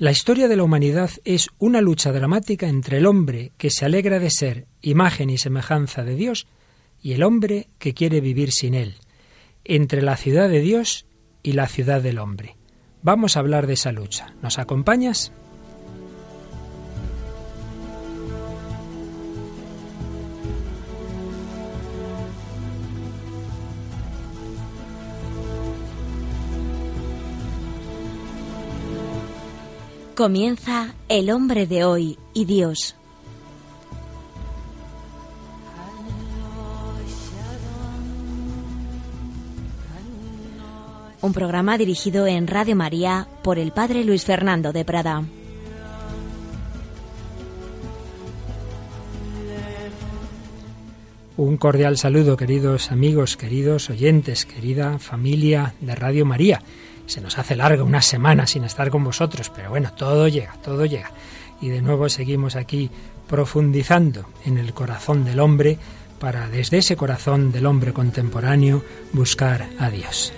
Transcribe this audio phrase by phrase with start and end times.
[0.00, 4.18] La historia de la humanidad es una lucha dramática entre el hombre que se alegra
[4.18, 6.46] de ser imagen y semejanza de Dios
[7.02, 8.94] y el hombre que quiere vivir sin él,
[9.62, 11.04] entre la ciudad de Dios
[11.42, 12.56] y la ciudad del hombre.
[13.02, 14.34] Vamos a hablar de esa lucha.
[14.40, 15.34] ¿Nos acompañas?
[30.20, 32.94] Comienza El hombre de hoy y Dios.
[41.22, 45.24] Un programa dirigido en Radio María por el Padre Luis Fernando de Prada.
[51.38, 56.60] Un cordial saludo, queridos amigos, queridos oyentes, querida familia de Radio María.
[57.10, 60.86] Se nos hace larga una semana sin estar con vosotros, pero bueno, todo llega, todo
[60.86, 61.10] llega.
[61.60, 62.88] Y de nuevo seguimos aquí
[63.26, 65.76] profundizando en el corazón del hombre
[66.20, 70.32] para desde ese corazón del hombre contemporáneo buscar a Dios.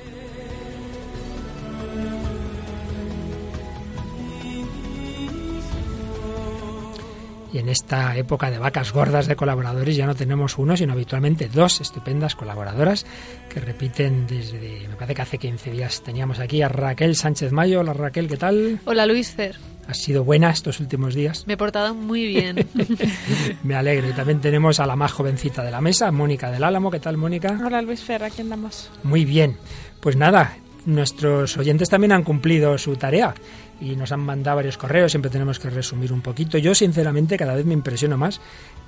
[7.53, 11.49] Y en esta época de vacas gordas de colaboradores ya no tenemos uno, sino habitualmente
[11.49, 13.05] dos estupendas colaboradoras
[13.51, 17.81] que repiten desde, me parece que hace 15 días teníamos aquí a Raquel Sánchez Mayo.
[17.81, 18.81] Hola Raquel, ¿qué tal?
[18.87, 19.57] Hola Luis Fer.
[19.87, 21.47] ¿Has sido buena estos últimos días?
[21.47, 22.67] Me he portado muy bien.
[23.65, 24.09] me alegro.
[24.09, 26.91] Y también tenemos a la más jovencita de la mesa, Mónica del Álamo.
[26.91, 27.61] ¿Qué tal, Mónica?
[27.63, 28.91] Hola Luis Fer, aquí andamos.
[29.03, 29.59] Muy bien.
[30.01, 30.57] Pues nada,
[30.87, 33.35] nuestros oyentes también han cumplido su tarea
[33.83, 36.57] y nos han mandado varios correos, siempre tenemos que resumir un poquito.
[36.57, 38.41] Yo sinceramente cada vez me impresiono más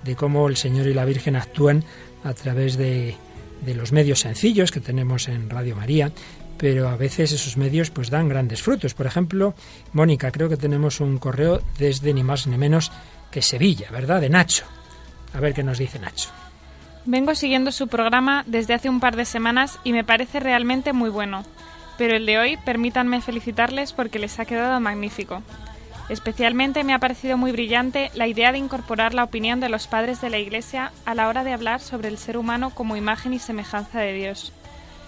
[0.04, 1.82] de cómo el Señor y la Virgen actúan
[2.22, 3.16] a través de,
[3.62, 6.12] de los medios sencillos que tenemos en Radio María,
[6.56, 8.94] pero a veces esos medios pues dan grandes frutos.
[8.94, 9.54] Por ejemplo,
[9.92, 12.92] Mónica, creo que tenemos un correo desde ni más ni menos
[13.32, 14.20] que Sevilla, ¿verdad?
[14.20, 14.64] De Nacho.
[15.32, 16.30] A ver qué nos dice Nacho.
[17.04, 21.10] Vengo siguiendo su programa desde hace un par de semanas y me parece realmente muy
[21.10, 21.44] bueno
[21.98, 25.42] pero el de hoy permítanme felicitarles porque les ha quedado magnífico.
[26.08, 30.20] Especialmente me ha parecido muy brillante la idea de incorporar la opinión de los padres
[30.20, 33.38] de la Iglesia a la hora de hablar sobre el ser humano como imagen y
[33.38, 34.52] semejanza de Dios.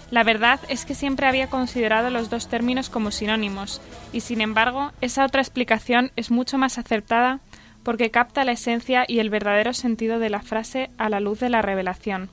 [0.09, 3.81] La verdad es que siempre había considerado los dos términos como sinónimos,
[4.13, 7.41] y sin embargo, esa otra explicación es mucho más acertada
[7.83, 11.49] porque capta la esencia y el verdadero sentido de la frase a la luz de
[11.49, 12.29] la revelación,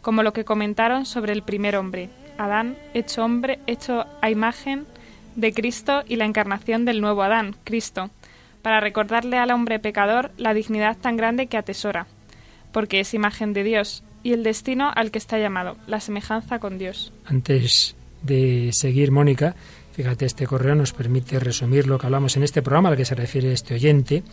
[0.00, 4.86] como lo que comentaron sobre el primer hombre, Adán, hecho hombre, hecho a imagen
[5.36, 8.10] de Cristo y la encarnación del nuevo Adán, Cristo,
[8.62, 12.06] para recordarle al hombre pecador la dignidad tan grande que atesora,
[12.72, 16.78] porque es imagen de Dios, y el destino al que está llamado, la semejanza con
[16.78, 17.12] Dios.
[17.26, 19.54] Antes de seguir, Mónica,
[19.92, 23.14] fíjate, este correo nos permite resumir lo que hablamos en este programa al que se
[23.14, 24.24] refiere este oyente,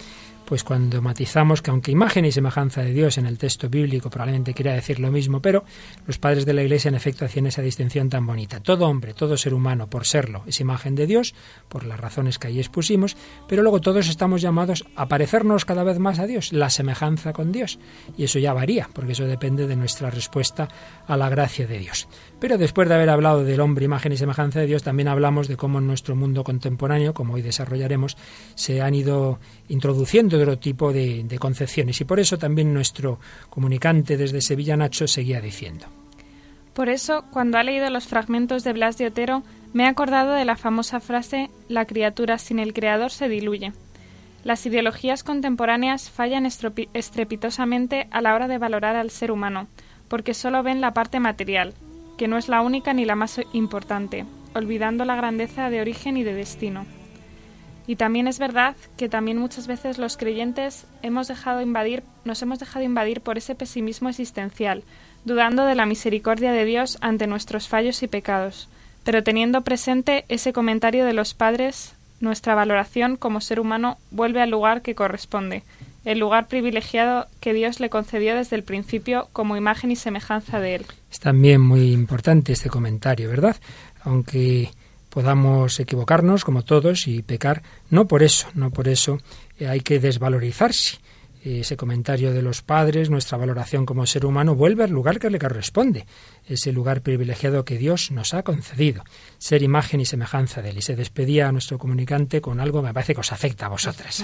[0.45, 4.53] pues cuando matizamos que aunque imagen y semejanza de Dios en el texto bíblico probablemente
[4.53, 5.63] quiera decir lo mismo, pero
[6.05, 8.59] los padres de la Iglesia en efecto hacían esa distinción tan bonita.
[8.61, 11.33] Todo hombre, todo ser humano, por serlo, es imagen de Dios,
[11.69, 13.17] por las razones que ahí expusimos,
[13.47, 17.51] pero luego todos estamos llamados a parecernos cada vez más a Dios, la semejanza con
[17.51, 17.79] Dios.
[18.17, 20.67] Y eso ya varía, porque eso depende de nuestra respuesta
[21.07, 22.07] a la gracia de Dios.
[22.43, 25.55] Pero después de haber hablado del hombre, imagen y semejanza de Dios, también hablamos de
[25.55, 28.17] cómo en nuestro mundo contemporáneo, como hoy desarrollaremos,
[28.55, 29.39] se han ido
[29.69, 32.01] introduciendo otro tipo de, de concepciones.
[32.01, 33.17] Y por eso también nuestro
[33.49, 35.85] comunicante desde Sevilla, Nacho, seguía diciendo.
[36.73, 40.43] Por eso, cuando ha leído los fragmentos de Blas de Otero, me he acordado de
[40.43, 43.71] la famosa frase La criatura sin el creador se diluye.
[44.43, 49.67] Las ideologías contemporáneas fallan estrepitosamente a la hora de valorar al ser humano,
[50.09, 51.73] porque solo ven la parte material,
[52.23, 54.23] que no es la única ni la más importante,
[54.56, 56.85] olvidando la grandeza de origen y de destino.
[57.85, 62.59] Y también es verdad que también muchas veces los creyentes hemos dejado invadir, nos hemos
[62.59, 64.85] dejado invadir por ese pesimismo existencial,
[65.25, 68.69] dudando de la misericordia de Dios ante nuestros fallos y pecados,
[69.03, 74.49] pero teniendo presente ese comentario de los padres, nuestra valoración como ser humano vuelve al
[74.49, 75.64] lugar que corresponde,
[76.05, 80.76] el lugar privilegiado que Dios le concedió desde el principio como imagen y semejanza de
[80.76, 80.85] Él.
[81.11, 83.55] Es también muy importante este comentario, ¿verdad?
[84.03, 84.72] Aunque
[85.09, 89.20] podamos equivocarnos como todos y pecar, no por eso, no por eso
[89.59, 90.97] hay que desvalorizarse
[91.43, 95.40] ese comentario de los padres, nuestra valoración como ser humano, vuelve al lugar que le
[95.40, 96.05] corresponde,
[96.45, 99.03] ese lugar privilegiado que Dios nos ha concedido,
[99.37, 100.78] ser imagen y semejanza de Él.
[100.78, 103.69] Y se despedía a nuestro comunicante con algo que me parece que os afecta a
[103.69, 104.23] vosotras.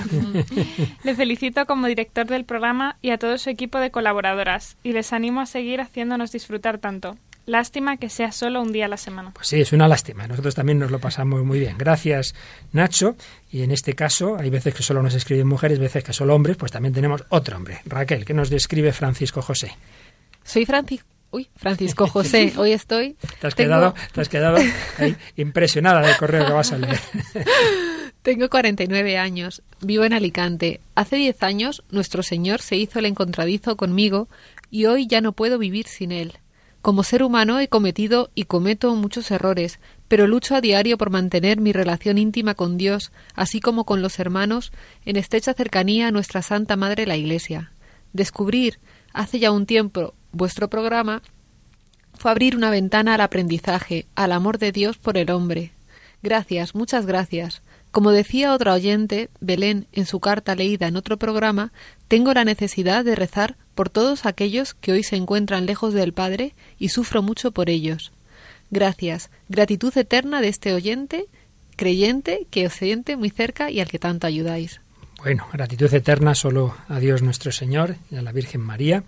[1.04, 5.14] le felicito como director del programa y a todo su equipo de colaboradoras, y les
[5.14, 7.18] animo a seguir haciéndonos disfrutar tanto.
[7.50, 9.32] Lástima que sea solo un día a la semana.
[9.34, 10.28] Pues sí, es una lástima.
[10.28, 11.80] Nosotros también nos lo pasamos muy bien.
[11.80, 12.36] Gracias,
[12.74, 13.16] Nacho.
[13.52, 16.58] Y en este caso, hay veces que solo nos escriben mujeres, veces que solo hombres,
[16.58, 17.82] pues también tenemos otro hombre.
[17.86, 19.76] Raquel, que nos describe Francisco José.
[20.44, 21.08] Soy Francisco.
[21.32, 23.18] Uy, Francisco José, hoy estoy.
[23.42, 24.58] Te has quedado, te has quedado
[25.00, 27.00] ahí, impresionada del correo que vas a leer.
[28.22, 30.82] Tengo 49 años, vivo en Alicante.
[30.94, 34.28] Hace 10 años nuestro Señor se hizo el encontradizo conmigo
[34.70, 36.38] y hoy ya no puedo vivir sin Él.
[36.90, 41.62] Como ser humano he cometido y cometo muchos errores, pero lucho a diario por mantener
[41.62, 44.72] mi relación íntima con Dios, así como con los hermanos,
[45.06, 47.72] en estrecha cercanía a nuestra Santa Madre la Iglesia.
[48.12, 48.80] Descubrir,
[49.14, 51.22] hace ya un tiempo, vuestro programa
[52.16, 55.74] fue abrir una ventana al aprendizaje, al amor de Dios por el hombre.
[56.24, 57.62] Gracias, muchas gracias.
[57.92, 61.72] Como decía otra oyente, Belén, en su carta leída en otro programa,
[62.08, 66.54] tengo la necesidad de rezar por todos aquellos que hoy se encuentran lejos del Padre
[66.80, 68.12] y sufro mucho por ellos.
[68.72, 71.28] Gracias, gratitud eterna de este oyente,
[71.78, 74.82] creyente, que os siente muy cerca y al que tanto ayudáis.
[75.20, 79.06] Bueno, gratitud eterna solo a Dios nuestro Señor y a la Virgen María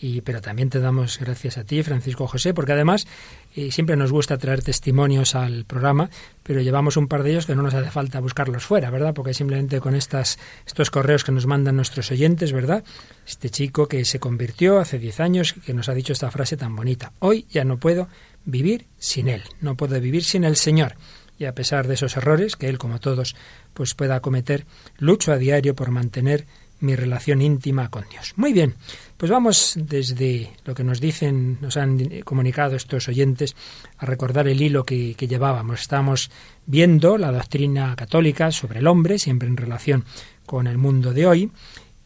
[0.00, 3.06] y, pero también te damos gracias a ti, Francisco José, porque además
[3.54, 6.08] eh, siempre nos gusta traer testimonios al programa,
[6.42, 9.12] pero llevamos un par de ellos que no nos hace falta buscarlos fuera, ¿verdad?
[9.12, 12.82] Porque simplemente con estas, estos correos que nos mandan nuestros oyentes, ¿verdad?
[13.26, 16.74] Este chico que se convirtió hace 10 años, que nos ha dicho esta frase tan
[16.74, 18.08] bonita, hoy ya no puedo
[18.46, 20.94] vivir sin él, no puedo vivir sin el Señor.
[21.38, 23.34] Y a pesar de esos errores que él, como todos,
[23.72, 24.66] pues pueda cometer,
[24.98, 26.46] lucho a diario por mantener
[26.80, 28.32] mi relación íntima con Dios.
[28.36, 28.74] Muy bien,
[29.16, 33.54] pues vamos desde lo que nos dicen, nos han comunicado estos oyentes,
[33.98, 35.82] a recordar el hilo que, llevábamos.
[35.82, 36.30] Estamos
[36.66, 40.04] viendo la doctrina católica sobre el hombre, siempre en relación
[40.46, 41.50] con el mundo de hoy,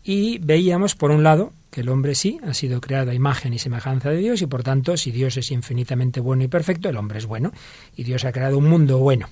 [0.03, 3.59] y veíamos, por un lado, que el hombre sí ha sido creado a imagen y
[3.59, 7.19] semejanza de Dios, y por tanto, si Dios es infinitamente bueno y perfecto, el hombre
[7.19, 7.53] es bueno,
[7.97, 9.29] y Dios ha creado un mundo bueno.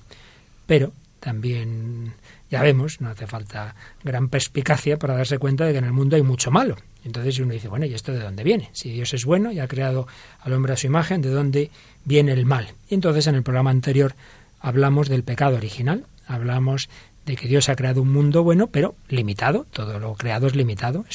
[0.65, 2.15] Pero también
[2.51, 6.17] ya vemos, no hace falta gran perspicacia para darse cuenta de que en el mundo
[6.17, 6.75] hay mucho malo.
[7.05, 8.69] Entonces uno dice, bueno, ¿y esto de dónde viene?
[8.73, 10.05] Si Dios es bueno y ha creado
[10.41, 11.71] al hombre a su imagen, ¿de dónde
[12.03, 12.73] viene el mal?
[12.89, 14.15] Y entonces en el programa anterior
[14.59, 16.89] hablamos del pecado original, hablamos
[17.25, 21.05] de que Dios ha creado un mundo bueno, pero limitado, todo lo creado es limitado,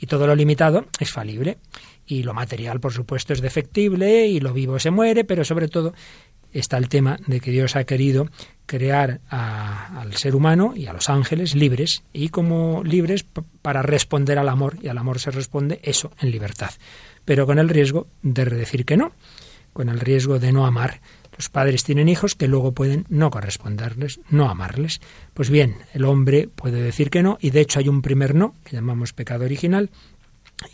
[0.00, 1.58] y todo lo limitado es falible.
[2.06, 5.92] Y lo material, por supuesto, es defectible, y lo vivo se muere, pero sobre todo
[6.52, 8.28] está el tema de que Dios ha querido
[8.66, 13.24] crear al ser humano y a los ángeles libres y como libres
[13.62, 16.70] para responder al amor y al amor se responde eso en libertad,
[17.24, 19.12] pero con el riesgo de decir que no,
[19.72, 21.00] con el riesgo de no amar.
[21.36, 25.00] Los padres tienen hijos que luego pueden no corresponderles, no amarles.
[25.34, 28.54] Pues bien, el hombre puede decir que no y de hecho hay un primer no
[28.64, 29.88] que llamamos pecado original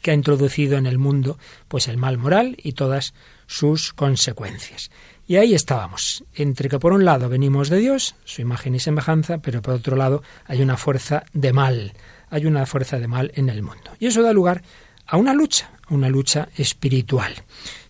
[0.02, 1.38] que ha introducido en el mundo
[1.68, 3.14] pues el mal moral y todas
[3.46, 4.90] sus consecuencias.
[5.26, 9.38] Y ahí estábamos, entre que por un lado venimos de Dios, su imagen y semejanza,
[9.38, 11.94] pero por otro lado hay una fuerza de mal,
[12.28, 13.92] hay una fuerza de mal en el mundo.
[13.98, 14.62] Y eso da lugar
[15.06, 17.32] a una lucha, una lucha espiritual.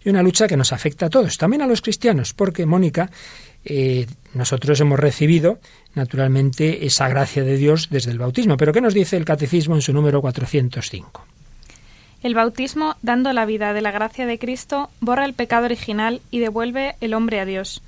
[0.05, 3.11] Y una lucha que nos afecta a todos, también a los cristianos, porque Mónica,
[3.65, 5.59] eh, nosotros hemos recibido
[5.95, 8.57] naturalmente esa gracia de Dios desde el bautismo.
[8.57, 11.34] Pero ¿qué nos dice el Catecismo en su número 405?
[12.25, 16.39] El bautismo, dando la vida de la gracia de Cristo, borra el pecado original y
[16.39, 17.83] devuelve el hombre a Dios.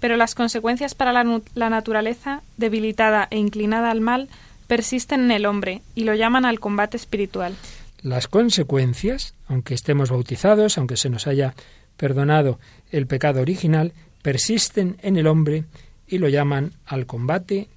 [0.00, 4.30] Pero las consecuencias para la, naturaleza, debilitada e inclinada al mal,
[4.66, 7.54] persisten en el hombre y lo llaman al combate espiritual.
[8.00, 11.54] Las consecuencias, aunque estemos bautizados, aunque se nos haya
[11.98, 12.58] perdonado
[12.92, 15.64] el pecado original, persisten en el hombre
[16.06, 17.68] y lo llaman al combate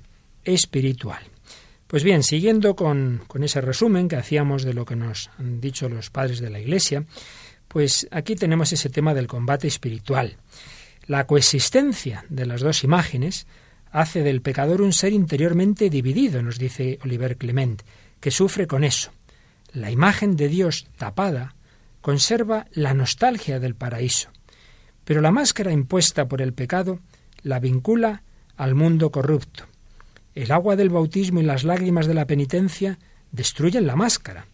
[0.46, 1.20] espiritual.
[1.88, 6.10] Pues bien, siguiendo con, ese resumen que hacíamos de lo que nos han dicho los
[6.10, 7.06] padres de la Iglesia,
[7.68, 10.38] pues aquí tenemos ese tema del combate espiritual.
[11.06, 13.46] La coexistencia de las dos imágenes
[13.92, 17.84] hace del pecador un ser interiormente dividido, nos dice Oliver Clement,
[18.20, 19.12] que sufre con eso.
[19.72, 21.56] La imagen de Dios tapada
[22.02, 24.32] conserva la nostalgia del paraíso,
[25.04, 27.00] pero la máscara impuesta por el pecado
[27.44, 28.24] la vincula
[28.58, 29.68] al mundo corrupto.
[30.36, 33.00] El agua del bautismo y las lágrimas de la penitencia
[33.32, 34.46] destruyen la máscara,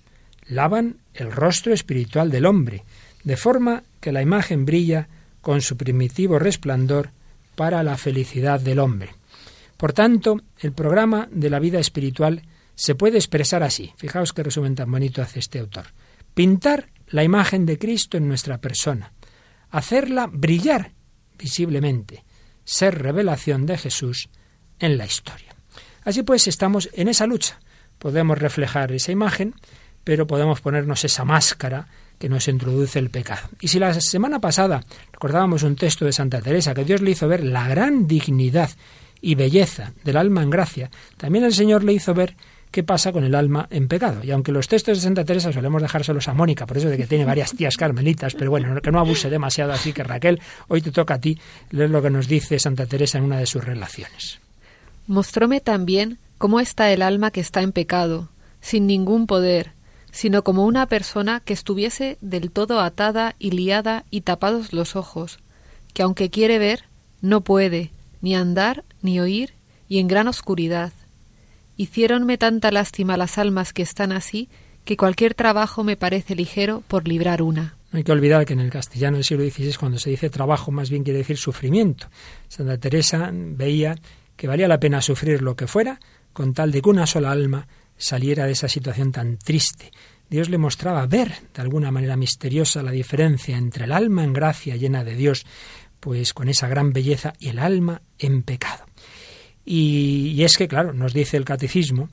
[0.47, 2.83] lavan el rostro espiritual del hombre,
[3.23, 5.07] de forma que la imagen brilla
[5.41, 7.09] con su primitivo resplandor
[7.55, 9.09] para la felicidad del hombre.
[9.77, 12.43] Por tanto, el programa de la vida espiritual
[12.75, 13.91] se puede expresar así.
[13.97, 15.87] Fijaos qué resumen tan bonito hace este autor.
[16.33, 19.11] Pintar la imagen de Cristo en nuestra persona,
[19.71, 20.91] hacerla brillar
[21.37, 22.23] visiblemente,
[22.63, 24.29] ser revelación de Jesús
[24.79, 25.50] en la historia.
[26.03, 27.59] Así pues, estamos en esa lucha.
[27.99, 29.53] Podemos reflejar esa imagen,
[30.03, 33.49] pero podemos ponernos esa máscara que nos introduce el pecado.
[33.59, 37.27] Y si la semana pasada recordábamos un texto de Santa Teresa que Dios le hizo
[37.27, 38.69] ver la gran dignidad
[39.21, 42.35] y belleza del alma en gracia, también el Señor le hizo ver
[42.71, 44.23] qué pasa con el alma en pecado.
[44.23, 47.07] Y aunque los textos de Santa Teresa solemos dejárselos a Mónica, por eso de que
[47.07, 50.91] tiene varias tías carmelitas, pero bueno, que no abuse demasiado, así que Raquel, hoy te
[50.91, 51.37] toca a ti
[51.71, 54.39] leer lo que nos dice Santa Teresa en una de sus relaciones.
[55.07, 58.29] Mostróme también cómo está el alma que está en pecado,
[58.61, 59.73] sin ningún poder,
[60.11, 65.39] sino como una persona que estuviese del todo atada y liada y tapados los ojos,
[65.93, 66.85] que aunque quiere ver,
[67.21, 67.91] no puede,
[68.21, 69.53] ni andar, ni oír,
[69.87, 70.93] y en gran oscuridad.
[71.77, 74.49] Hiciéronme tanta lástima las almas que están así,
[74.85, 77.75] que cualquier trabajo me parece ligero por librar una.
[77.91, 80.71] No hay que olvidar que en el castellano del siglo XVI, cuando se dice trabajo,
[80.71, 82.07] más bien quiere decir sufrimiento.
[82.47, 83.95] Santa Teresa veía
[84.41, 85.99] que valía la pena sufrir lo que fuera,
[86.33, 89.91] con tal de que una sola alma saliera de esa situación tan triste.
[90.31, 94.77] Dios le mostraba ver de alguna manera misteriosa la diferencia entre el alma en gracia
[94.77, 95.45] llena de Dios,
[95.99, 98.83] pues con esa gran belleza, y el alma en pecado.
[99.63, 102.09] Y, y es que, claro, nos dice el catecismo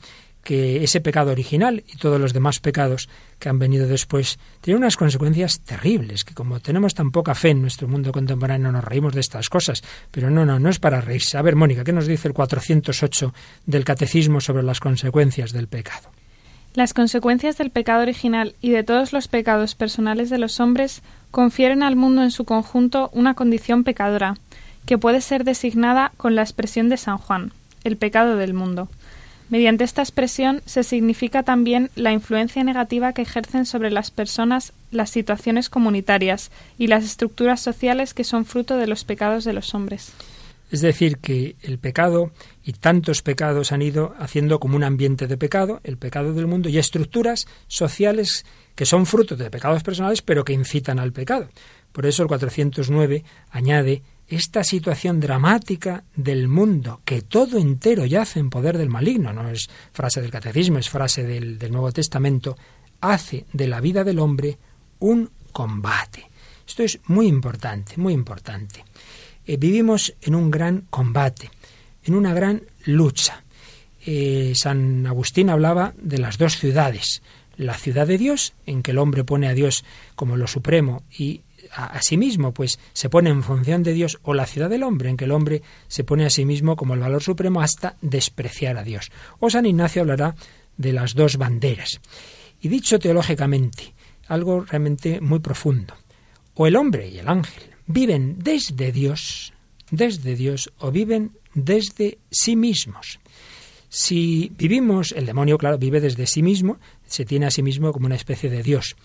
[0.48, 4.96] que ese pecado original y todos los demás pecados que han venido después tienen unas
[4.96, 9.20] consecuencias terribles, que como tenemos tan poca fe en nuestro mundo contemporáneo nos reímos de
[9.20, 11.36] estas cosas, pero no, no, no es para reírse.
[11.36, 13.34] A ver, Mónica, ¿qué nos dice el 408
[13.66, 16.08] del Catecismo sobre las consecuencias del pecado?
[16.72, 21.82] Las consecuencias del pecado original y de todos los pecados personales de los hombres confieren
[21.82, 24.38] al mundo en su conjunto una condición pecadora,
[24.86, 27.52] que puede ser designada con la expresión de San Juan,
[27.84, 28.88] el pecado del mundo.
[29.50, 35.10] Mediante esta expresión se significa también la influencia negativa que ejercen sobre las personas las
[35.10, 40.12] situaciones comunitarias y las estructuras sociales que son fruto de los pecados de los hombres.
[40.70, 42.30] Es decir, que el pecado
[42.62, 46.68] y tantos pecados han ido haciendo como un ambiente de pecado, el pecado del mundo,
[46.68, 51.48] y estructuras sociales que son fruto de pecados personales, pero que incitan al pecado.
[51.92, 58.50] Por eso el 409 añade esta situación dramática del mundo, que todo entero yace en
[58.50, 62.56] poder del maligno, no es frase del catecismo, es frase del, del Nuevo Testamento,
[63.00, 64.58] hace de la vida del hombre
[64.98, 66.28] un combate.
[66.66, 68.84] Esto es muy importante, muy importante.
[69.46, 71.50] Eh, vivimos en un gran combate,
[72.04, 73.42] en una gran lucha.
[74.04, 77.22] Eh, San Agustín hablaba de las dos ciudades,
[77.56, 81.40] la ciudad de Dios, en que el hombre pone a Dios como lo supremo y
[81.74, 85.10] a, sí mismo, pues se pone en función de Dios, o la ciudad del hombre,
[85.10, 88.76] en que el hombre se pone a sí mismo como el valor supremo hasta despreciar
[88.76, 89.10] a Dios.
[89.40, 90.34] O San Ignacio hablará
[90.76, 92.00] de las dos banderas.
[92.60, 93.94] Y dicho teológicamente,
[94.28, 95.94] algo realmente muy profundo.
[96.54, 99.52] O el hombre y el ángel viven desde Dios,
[99.90, 103.20] desde Dios, o viven desde sí mismos.
[103.88, 108.06] Si vivimos, el demonio, claro, vive desde sí mismo, se tiene a sí mismo como
[108.06, 108.96] una especie de Dios.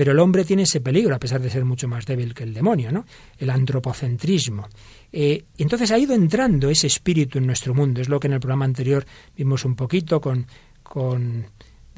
[0.00, 2.54] Pero el hombre tiene ese peligro, a pesar de ser mucho más débil que el
[2.54, 3.04] demonio, ¿no?
[3.36, 4.66] El antropocentrismo.
[5.12, 8.00] Eh, entonces ha ido entrando ese espíritu en nuestro mundo.
[8.00, 9.04] Es lo que en el programa anterior
[9.36, 10.46] vimos un poquito con,
[10.82, 11.44] con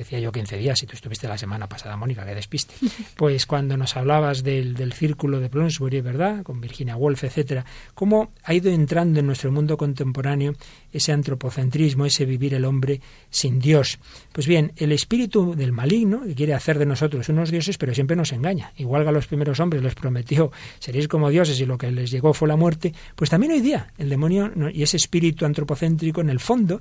[0.02, 2.74] decía yo 15 días, y tú estuviste la semana pasada, Mónica, que despiste.
[3.16, 6.42] Pues cuando nos hablabas del, del círculo de Bloomsbury, ¿verdad?
[6.42, 10.54] Con Virginia Woolf, etcétera, cómo ha ido entrando en nuestro mundo contemporáneo
[10.92, 13.98] ese antropocentrismo, ese vivir el hombre sin Dios.
[14.32, 18.16] Pues bien, el espíritu del maligno, que quiere hacer de nosotros unos dioses, pero siempre
[18.16, 18.72] nos engaña.
[18.76, 22.10] Igual que a los primeros hombres les prometió seréis como dioses y lo que les
[22.10, 26.30] llegó fue la muerte, pues también hoy día el demonio y ese espíritu antropocéntrico en
[26.30, 26.80] el fondo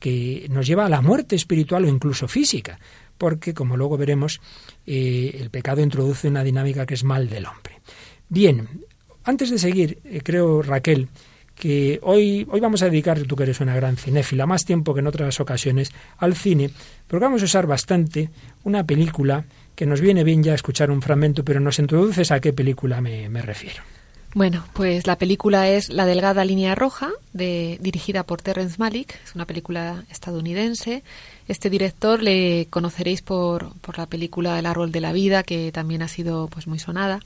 [0.00, 2.80] que nos lleva a la muerte espiritual o incluso física,
[3.16, 4.40] porque, como luego veremos,
[4.86, 7.80] eh, el pecado introduce una dinámica que es mal del hombre.
[8.28, 8.66] Bien,
[9.24, 11.08] antes de seguir, eh, creo, Raquel,
[11.54, 15.00] que hoy, hoy vamos a dedicar, tú que eres una gran cinéfila, más tiempo que
[15.00, 16.70] en otras ocasiones, al cine,
[17.06, 18.30] porque vamos a usar bastante
[18.64, 22.54] una película que nos viene bien ya escuchar un fragmento, pero nos introduces a qué
[22.54, 23.82] película me, me refiero.
[24.32, 29.34] Bueno, pues la película es La delgada línea roja, de, dirigida por Terrence Malick, es
[29.34, 31.02] una película estadounidense.
[31.48, 36.02] Este director le conoceréis por, por la película El árbol de la vida, que también
[36.02, 37.18] ha sido pues muy sonada.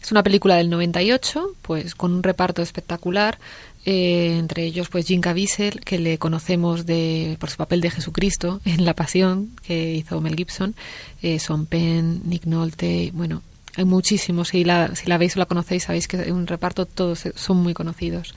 [0.00, 3.38] Es una película del 98, pues con un reparto espectacular,
[3.84, 8.60] eh, entre ellos pues Jim Caviezel, que le conocemos de, por su papel de Jesucristo
[8.64, 10.76] en La Pasión, que hizo Mel Gibson,
[11.22, 13.42] eh, Son Penn, Nick Nolte, bueno,
[13.76, 14.48] hay muchísimos.
[14.48, 17.58] Si la, si la veis o la conocéis, sabéis que en un reparto todos son
[17.58, 18.34] muy conocidos.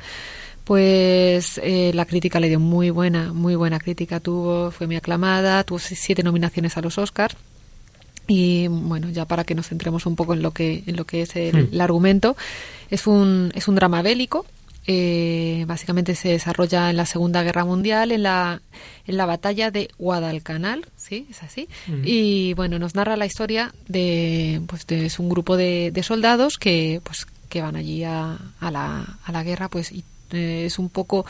[0.63, 5.63] Pues eh, la crítica le dio muy buena, muy buena crítica tuvo, fue muy aclamada,
[5.63, 7.35] tuvo siete nominaciones a los Oscars.
[8.27, 11.23] Y bueno, ya para que nos centremos un poco en lo que, en lo que
[11.23, 12.37] es el, el argumento,
[12.89, 14.45] es un, es un drama bélico
[14.85, 18.61] Eh, básicamente se desarrolla en la Segunda Guerra Mundial, en la,
[19.05, 21.25] en la batalla de Guadalcanal, ¿sí?
[21.29, 21.69] Es así.
[22.03, 26.57] Y bueno, nos narra la historia de, pues, de, es un grupo de, de soldados
[26.57, 30.79] que, pues, que van allí a, a, la, a la guerra, pues, y eh, es
[30.79, 31.25] un poco,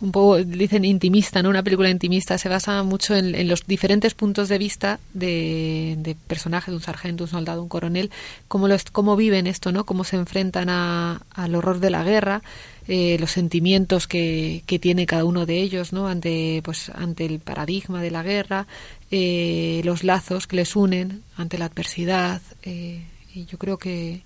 [0.00, 1.48] un poco, dicen intimista, ¿no?
[1.48, 2.38] Una película intimista.
[2.38, 7.24] Se basa mucho en, los diferentes puntos de vista de, de, personajes, de un sargento,
[7.24, 8.10] un soldado, un coronel,
[8.48, 9.84] cómo, los, cómo viven esto, ¿no?
[9.84, 12.42] Cómo se enfrentan a, al horror de la guerra,
[12.86, 16.06] eh, los sentimientos que, que, tiene cada uno de ellos, ¿no?
[16.06, 18.66] Ante, pues, ante el paradigma de la guerra,
[19.10, 22.42] eh, los lazos que les unen ante la adversidad.
[22.62, 23.02] Eh,
[23.34, 24.22] y yo creo que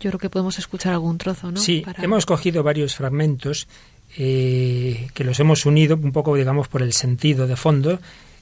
[0.00, 1.60] yo creo que podemos escuchar algún trozo, ¿no?
[1.60, 3.68] Sí, hemos cogido varios fragmentos
[4.16, 7.98] eh, que los hemos unido un poco, digamos, por el sentido de fondo,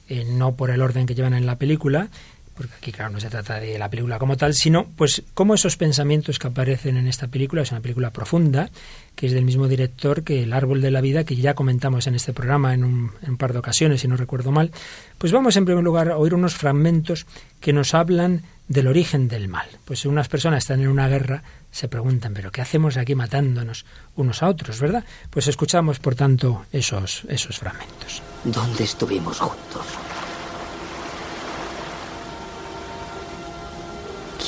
[0.07, 2.09] eh, no por el orden que llevan en la película,
[2.57, 5.77] porque aquí, claro, no se trata de la película como tal, sino, pues, cómo esos
[5.77, 8.69] pensamientos que aparecen en esta película, es una película profunda,
[9.15, 12.15] que es del mismo director que El Árbol de la Vida, que ya comentamos en
[12.15, 14.71] este programa en un, en un par de ocasiones, si no recuerdo mal,
[15.17, 17.25] pues vamos en primer lugar a oír unos fragmentos
[17.61, 19.67] que nos hablan del origen del mal.
[19.85, 23.85] Pues si unas personas están en una guerra, se preguntan, pero ¿qué hacemos aquí matándonos
[24.15, 25.03] unos a otros, verdad?
[25.29, 28.21] Pues escuchamos, por tanto, esos, esos fragmentos.
[28.43, 29.85] ¿Dónde estuvimos juntos?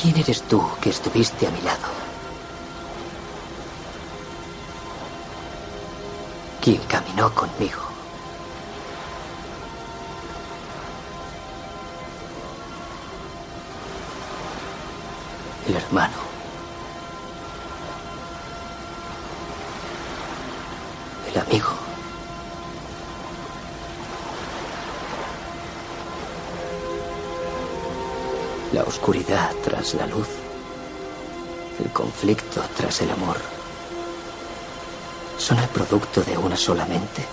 [0.01, 1.87] ¿Quién eres tú que estuviste a mi lado?
[6.61, 7.89] ¿Quién caminó conmigo?
[15.69, 16.13] el hermano.
[21.31, 21.88] El amigo.
[28.71, 30.27] La oscuridad tras la luz.
[31.83, 33.37] El conflicto tras el amor.
[35.39, 37.25] ¿Son el producto de una sola mente?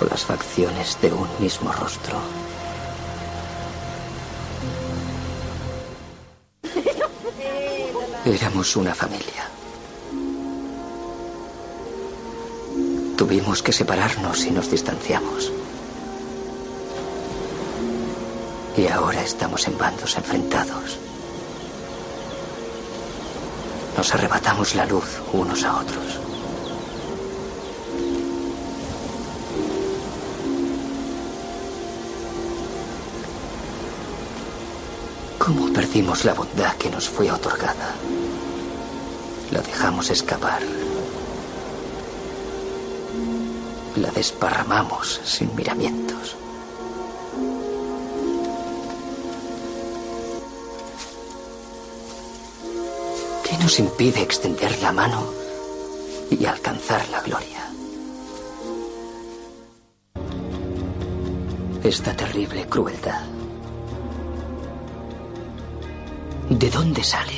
[0.00, 2.18] ¿O las facciones de un mismo rostro?
[8.24, 9.48] Éramos una familia.
[13.16, 15.52] Tuvimos que separarnos y nos distanciamos.
[18.80, 20.96] Y ahora estamos en bandos enfrentados.
[23.94, 26.18] Nos arrebatamos la luz unos a otros.
[35.38, 37.94] ¿Cómo perdimos la bondad que nos fue otorgada?
[39.50, 40.62] La dejamos escapar.
[43.96, 46.09] La desparramamos sin miramientos.
[53.70, 55.22] Nos impide extender la mano
[56.28, 57.70] y alcanzar la gloria?
[61.84, 63.22] Esta terrible crueldad
[66.48, 67.32] ¿De dónde sale?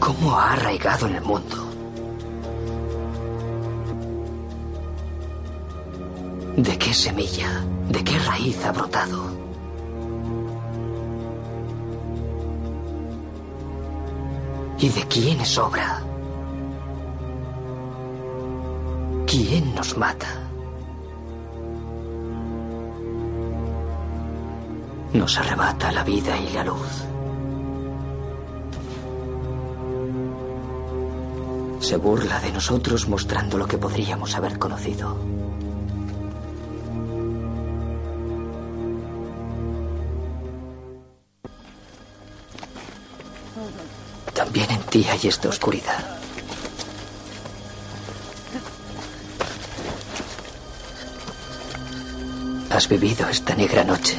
[0.00, 1.56] ¿Cómo ha arraigado en el mundo?
[6.56, 9.41] ¿De qué semilla, de qué raíz ha brotado?
[14.82, 16.02] ¿Y de quién es obra?
[19.26, 20.42] ¿Quién nos mata?
[25.14, 27.04] nos arrebata la vida y la luz.
[31.80, 35.16] Se burla de nosotros mostrando lo que podríamos haber conocido.
[44.92, 46.04] Ti hay esta oscuridad.
[52.70, 54.18] Has vivido esta negra noche.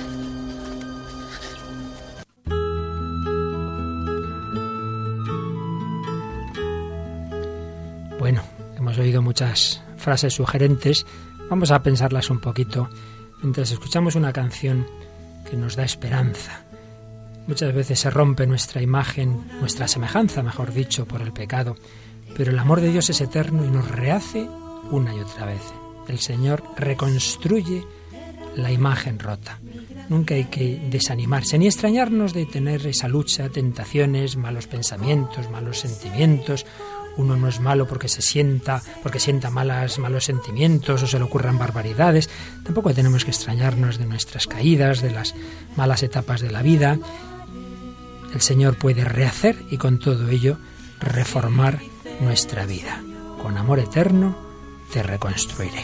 [9.04, 11.06] oído muchas frases sugerentes,
[11.50, 12.90] vamos a pensarlas un poquito
[13.42, 14.88] mientras escuchamos una canción
[15.50, 16.63] que nos da esperanza.
[17.48, 21.76] Muchas veces se rompe nuestra imagen, nuestra semejanza, mejor dicho, por el pecado,
[22.38, 24.48] pero el amor de Dios es eterno y nos rehace
[24.92, 25.62] una y otra vez.
[26.08, 27.86] El Señor reconstruye
[28.56, 29.60] la imagen rota.
[30.10, 36.66] Nunca hay que desanimarse ni extrañarnos de tener esa lucha, tentaciones, malos pensamientos, malos sentimientos
[37.16, 41.24] uno no es malo porque se sienta, porque sienta malas, malos sentimientos o se le
[41.24, 42.30] ocurran barbaridades.
[42.64, 45.36] Tampoco tenemos que extrañarnos de nuestras caídas, de las
[45.76, 46.98] malas etapas de la vida.
[48.34, 50.58] El Señor puede rehacer y con todo ello
[51.00, 51.80] reformar
[52.22, 53.02] nuestra vida.
[53.42, 54.38] Con amor eterno
[54.92, 55.84] te reconstruiré.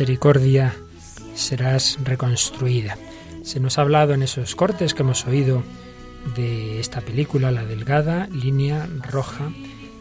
[0.00, 0.74] Misericordia
[1.34, 2.96] serás reconstruida.
[3.42, 5.62] Se nos ha hablado en esos cortes que hemos oído
[6.34, 9.52] de esta película, La Delgada, Línea Roja,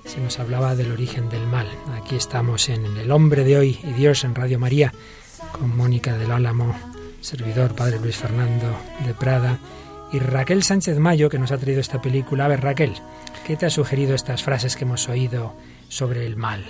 [0.05, 1.67] se nos hablaba del origen del mal.
[2.01, 4.93] Aquí estamos en El Hombre de Hoy y Dios en Radio María,
[5.51, 6.73] con Mónica del Álamo,
[7.19, 9.59] servidor Padre Luis Fernando de Prada,
[10.13, 12.45] y Raquel Sánchez Mayo, que nos ha traído esta película.
[12.45, 12.93] A ver, Raquel,
[13.45, 15.57] ¿qué te ha sugerido estas frases que hemos oído
[15.89, 16.63] sobre el mal?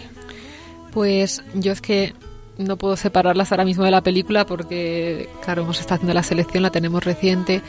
[0.92, 2.15] Pues yo es que
[2.60, 6.62] no puedo separarlas ahora mismo de la película porque, claro, hemos estado haciendo la selección,
[6.62, 7.62] la tenemos reciente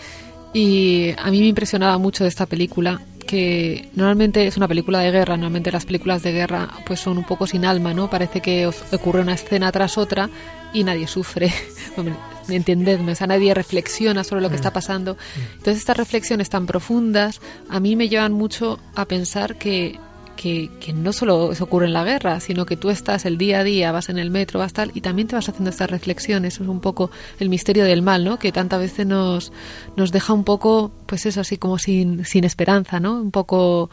[0.53, 5.13] y a mí me impresionaba mucho de esta película que normalmente es una película de
[5.13, 8.11] guerra, normalmente las películas de guerra pues son un poco sin alma, ¿no?
[8.11, 10.29] Parece que ocurre una escena tras otra
[10.73, 11.53] y nadie sufre.
[12.49, 15.17] Entendedme, o sea, nadie reflexiona sobre lo que está pasando.
[15.53, 20.01] Entonces estas reflexiones tan profundas a mí me llevan mucho a pensar que
[20.41, 23.61] que, que, no solo eso ocurre en la guerra, sino que tú estás el día
[23.61, 26.55] a día, vas en el metro, vas tal, y también te vas haciendo estas reflexiones.
[26.55, 28.39] Es un poco el misterio del mal, ¿no?
[28.39, 29.53] Que tantas veces nos,
[29.97, 33.21] nos deja un poco, pues eso, así como sin, sin esperanza, ¿no?
[33.21, 33.91] Un poco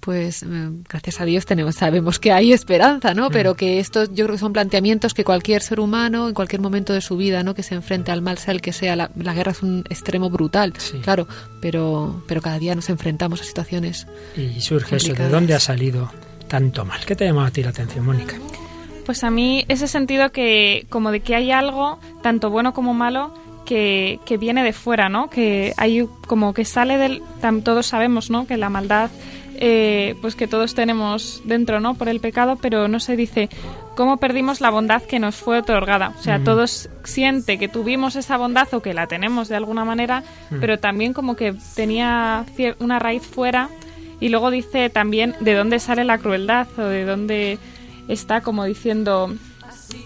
[0.00, 0.44] pues
[0.88, 3.30] gracias a Dios tenemos sabemos que hay esperanza, ¿no?
[3.30, 6.92] Pero que estos yo creo que son planteamientos que cualquier ser humano en cualquier momento
[6.92, 7.54] de su vida, ¿no?
[7.54, 10.30] Que se enfrente al mal sea el que sea, la, la guerra es un extremo
[10.30, 10.98] brutal, sí.
[10.98, 11.28] claro,
[11.60, 15.04] pero pero cada día nos enfrentamos a situaciones y surge complicadas.
[15.04, 16.10] eso, ¿de dónde ha salido
[16.48, 17.04] tanto mal?
[17.04, 18.36] ¿Qué te ha llamado a ti la atención, Mónica?
[19.04, 23.34] Pues a mí ese sentido que como de que hay algo tanto bueno como malo
[23.64, 25.30] que, que, viene de fuera, ¿no?
[25.30, 27.22] Que hay como que sale del...
[27.62, 28.46] Todos sabemos, ¿no?
[28.46, 29.10] Que la maldad
[29.62, 31.94] eh, pues que todos tenemos dentro, ¿no?
[31.94, 33.50] Por el pecado, pero no se dice
[33.94, 36.14] cómo perdimos la bondad que nos fue otorgada.
[36.18, 40.24] O sea, todos siente que tuvimos esa bondad o que la tenemos de alguna manera,
[40.60, 42.46] pero también como que tenía
[42.78, 43.68] una raíz fuera.
[44.18, 47.58] Y luego dice también de dónde sale la crueldad o de dónde
[48.08, 49.34] está como diciendo,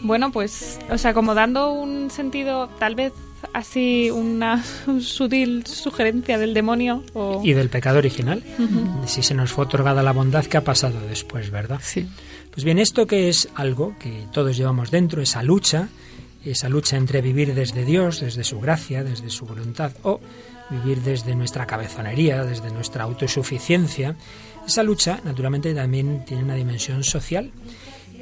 [0.03, 3.13] bueno, pues, o sea, como dando un sentido tal vez
[3.53, 4.63] así una
[5.01, 7.03] sutil sugerencia del demonio.
[7.13, 7.41] O...
[7.45, 8.43] Y del pecado original.
[8.59, 9.07] Uh -huh.
[9.07, 11.81] Si se nos fue otorgada la bondad, ¿qué ha pasado después, verdad?
[11.83, 12.09] Sí.
[12.51, 15.89] Pues bien, esto que es algo que todos llevamos dentro, esa lucha,
[16.45, 20.21] esa lucha entre vivir desde Dios, desde su gracia, desde su voluntad, o
[20.71, 24.17] vivir desde nuestra cabezonería, desde nuestra autosuficiencia,
[24.67, 27.51] esa lucha naturalmente también tiene una dimensión social.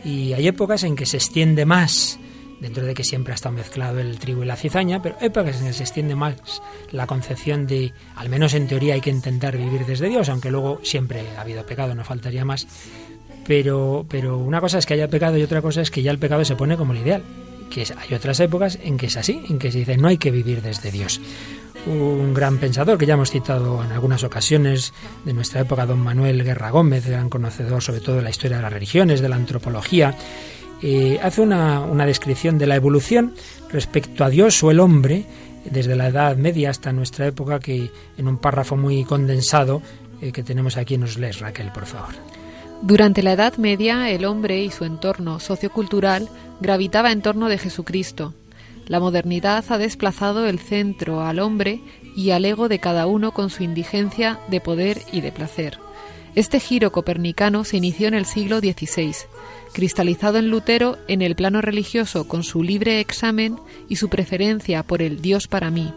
[0.05, 2.19] Y hay épocas en que se extiende más
[2.62, 5.66] dentro de que siempre ha estado mezclado el trigo y la cizaña, pero épocas en
[5.66, 9.85] que se extiende más la concepción de, al menos en teoría hay que intentar vivir
[9.85, 12.68] desde Dios, aunque luego siempre ha habido pecado, no faltaría más.
[13.44, 16.18] Pero, pero una cosa es que haya pecado y otra cosa es que ya el
[16.18, 17.25] pecado se pone como el ideal.
[17.68, 20.31] Que hay otras épocas en que es así, en que se dice no hay que
[20.31, 21.20] vivir desde Dios
[21.87, 24.92] un gran pensador que ya hemos citado en algunas ocasiones
[25.25, 28.62] de nuestra época, don Manuel Guerra Gómez, gran conocedor sobre todo de la historia de
[28.62, 30.14] las religiones, de la antropología,
[30.83, 33.35] eh, hace una, descripción de la evolución
[33.71, 35.25] respecto a Dios o el hombre
[35.64, 39.81] desde la Edad Media hasta nuestra época que en un párrafo muy condensado
[40.21, 42.14] eh, que tenemos aquí nos lees Raquel, por favor.
[42.83, 46.29] Durante la Edad Media, el hombre y su entorno sociocultural
[46.61, 48.35] gravitaba en torno de Jesucristo,
[48.87, 51.81] la modernidad ha desplazado el centro al hombre
[52.16, 55.79] y al ego de cada uno con su indigencia de poder y de placer.
[56.35, 59.14] Este giro copernicano se inició en el siglo XVI,
[59.75, 65.03] cristalizado en Lutero en el plano religioso con su libre examen y su preferencia por
[65.03, 65.92] el Dios para mí,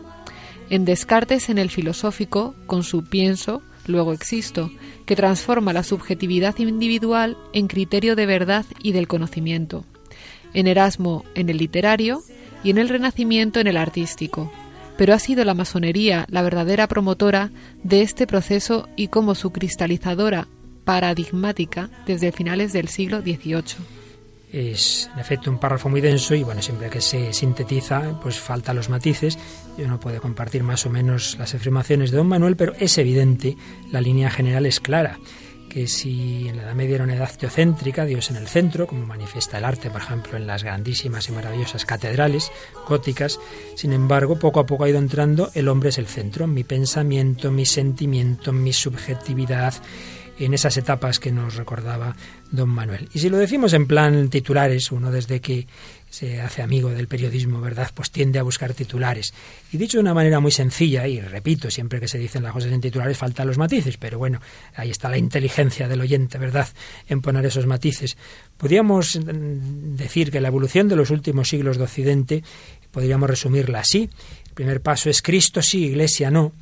[0.70, 4.72] en Descartes en el filosófico con su pienso, luego existo,
[5.06, 9.86] que transforma la subjetividad individual en criterio de verdad y del conocimiento,
[10.54, 12.22] en Erasmo en el literario
[12.62, 14.52] y en el Renacimiento en el artístico,
[14.98, 17.52] pero ha sido la masonería la verdadera promotora
[17.84, 20.48] de este proceso y como su cristalizadora
[20.84, 23.64] paradigmática desde finales del siglo XVIII.
[24.52, 28.74] Es en efecto un párrafo muy denso y bueno, siempre que se sintetiza pues falta
[28.74, 29.38] los matices.
[29.78, 33.58] Yo no puedo compartir más o menos las afirmaciones de don Manuel, pero es evidente,
[33.92, 35.20] la línea general es clara
[35.70, 39.06] que si en la Edad Media era una edad teocéntrica, Dios en el centro, como
[39.06, 42.52] manifiesta el arte, por ejemplo, en las grandísimas y maravillosas catedrales
[42.88, 43.40] góticas,
[43.76, 47.52] sin embargo, poco a poco ha ido entrando el hombre es el centro, mi pensamiento,
[47.52, 49.74] mi sentimiento, mi subjetividad,
[50.40, 52.16] en esas etapas que nos recordaba
[52.52, 53.10] don Manuel.
[53.14, 55.68] Y si lo decimos en plan titulares, uno desde que
[56.16, 57.92] se hace amigo del periodismo, ¿verdad?
[57.94, 59.34] Pues tiende a buscar titulares.
[59.74, 62.72] Y dicho de una manera muy sencilla, y repito, siempre que se dicen las cosas
[62.72, 64.40] en titulares faltan los matices, pero bueno,
[64.76, 66.70] ahí está la inteligencia del oyente, ¿verdad?,
[67.10, 68.16] en poner esos matices.
[68.56, 72.44] Podríamos mm, decir que la evolución de los últimos siglos de Occidente,
[72.92, 74.10] podríamos resumirla así.
[74.48, 76.54] El primer paso es Cristo sí, Iglesia no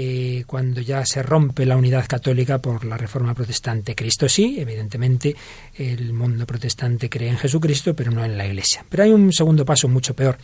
[0.00, 3.96] eh, cuando ya se rompe la unidad católica por la reforma protestante.
[3.96, 5.34] Cristo sí, evidentemente
[5.74, 8.86] el mundo protestante cree en Jesucristo, pero no en la Iglesia.
[8.88, 10.38] Pero hay un segundo paso mucho peor.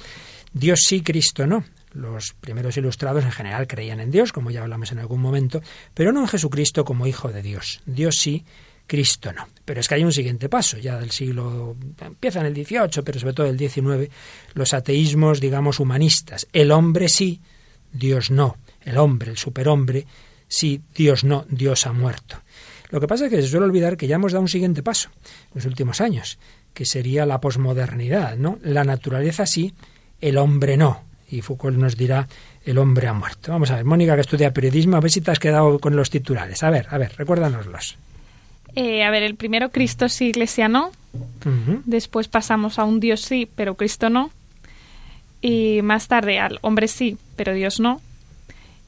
[0.53, 1.65] Dios sí, Cristo no.
[1.93, 5.63] Los primeros ilustrados en general creían en Dios, como ya hablamos en algún momento,
[5.95, 7.81] pero no en Jesucristo como Hijo de Dios.
[7.87, 8.45] Dios sí,
[8.89, 9.47] Cristo no.
[9.65, 13.21] Pero es que hay un siguiente paso, ya del siglo, empieza en el XVIII, pero
[13.21, 14.11] sobre todo el XIX,
[14.55, 16.49] los ateísmos, digamos, humanistas.
[16.53, 17.41] El hombre sí,
[17.93, 20.07] Dios no el hombre, el superhombre,
[20.49, 22.39] sí, Dios no, Dios ha muerto.
[22.91, 25.11] Lo que pasa es que se suele olvidar que ya hemos dado un siguiente paso
[25.25, 26.39] en los últimos años,
[26.73, 28.59] que sería la posmodernidad, ¿no?
[28.63, 29.75] La naturaleza sí,
[30.21, 31.03] el hombre no.
[31.29, 32.29] Y Foucault nos dirá,
[32.65, 33.51] el hombre ha muerto.
[33.51, 36.11] Vamos a ver, Mónica, que estudia periodismo, a ver si te has quedado con los
[36.11, 36.63] titulares.
[36.63, 37.97] A ver, a ver, recuérdanoslos.
[38.77, 40.93] Eh, a ver, el primero, Cristo sí, Iglesia no.
[41.85, 44.31] Después pasamos a un Dios sí, pero Cristo no.
[45.41, 48.01] Y más tarde al hombre sí, pero Dios no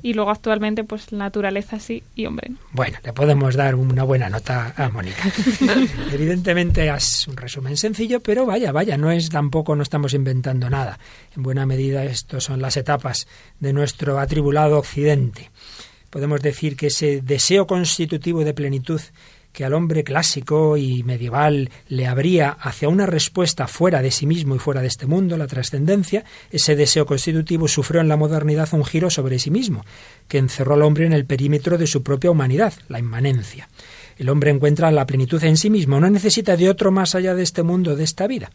[0.03, 2.53] y luego actualmente pues naturaleza sí y hombre.
[2.73, 5.23] Bueno, le podemos dar una buena nota a Mónica.
[6.13, 10.99] Evidentemente es un resumen sencillo, pero vaya, vaya, no es tampoco no estamos inventando nada.
[11.37, 13.27] En buena medida estos son las etapas
[13.61, 15.51] de nuestro atribulado occidente.
[16.11, 19.01] Podemos decir que ese deseo constitutivo de plenitud
[19.57, 24.55] que al hombre clásico y medieval le abría hacia una respuesta fuera de sí mismo
[24.55, 28.85] y fuera de este mundo, la trascendencia, ese deseo constitutivo sufrió en la modernidad un
[28.85, 29.83] giro sobre sí mismo,
[30.29, 33.71] que encerró al hombre en el perímetro de su propia humanidad, la inmanencia.
[34.19, 37.42] El hombre encuentra la plenitud en sí mismo, no necesita de otro más allá de
[37.42, 38.51] este mundo, de esta vida.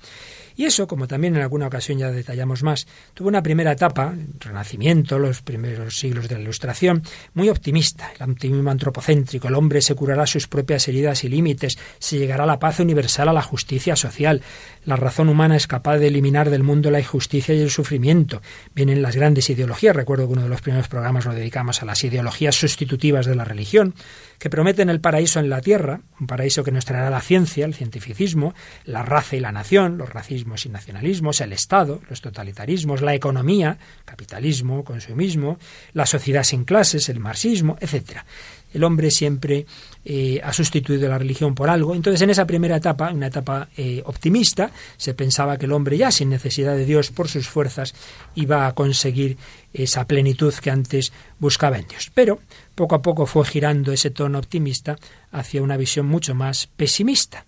[0.56, 4.40] Y eso, como también en alguna ocasión ya detallamos más, tuvo una primera etapa, el
[4.40, 9.96] Renacimiento, los primeros siglos de la Ilustración, muy optimista, el optimismo antropocéntrico, el hombre se
[9.96, 13.96] curará sus propias heridas y límites, se llegará a la paz universal, a la justicia
[13.96, 14.42] social,
[14.86, 18.42] la razón humana es capaz de eliminar del mundo la injusticia y el sufrimiento.
[18.74, 22.04] Vienen las grandes ideologías, recuerdo que uno de los primeros programas lo dedicamos a las
[22.04, 23.94] ideologías sustitutivas de la religión,
[24.42, 27.76] que prometen el paraíso en la tierra, un paraíso que nos traerá la ciencia, el
[27.76, 33.14] cientificismo, la raza y la nación, los racismos y nacionalismos, el Estado, los totalitarismos, la
[33.14, 35.60] economía, capitalismo, consumismo,
[35.94, 38.26] la sociedad sin clases, el marxismo, etcétera
[38.74, 39.66] el hombre siempre
[40.06, 41.94] eh, ha sustituido la religión por algo.
[41.94, 46.12] Entonces, en esa primera etapa, una etapa eh, optimista, se pensaba que el hombre ya
[46.12, 47.94] sin necesidad de Dios por sus fuerzas
[48.36, 49.38] iba a conseguir
[49.74, 52.12] esa plenitud que antes buscaba en Dios.
[52.14, 52.40] Pero
[52.76, 54.98] poco a poco fue girando ese tono optimista
[55.32, 57.46] hacia una visión mucho más pesimista.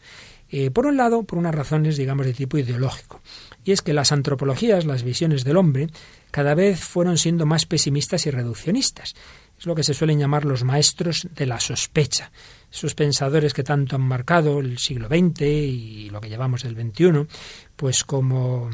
[0.50, 3.22] Eh, por un lado, por unas razones, digamos, de tipo ideológico.
[3.66, 5.88] Y es que las antropologías, las visiones del hombre,
[6.30, 9.16] cada vez fueron siendo más pesimistas y reduccionistas.
[9.58, 12.32] Es lo que se suelen llamar los maestros de la sospecha.
[12.72, 17.28] Esos pensadores que tanto han marcado el siglo XX y lo que llevamos del XXI,
[17.76, 18.70] pues como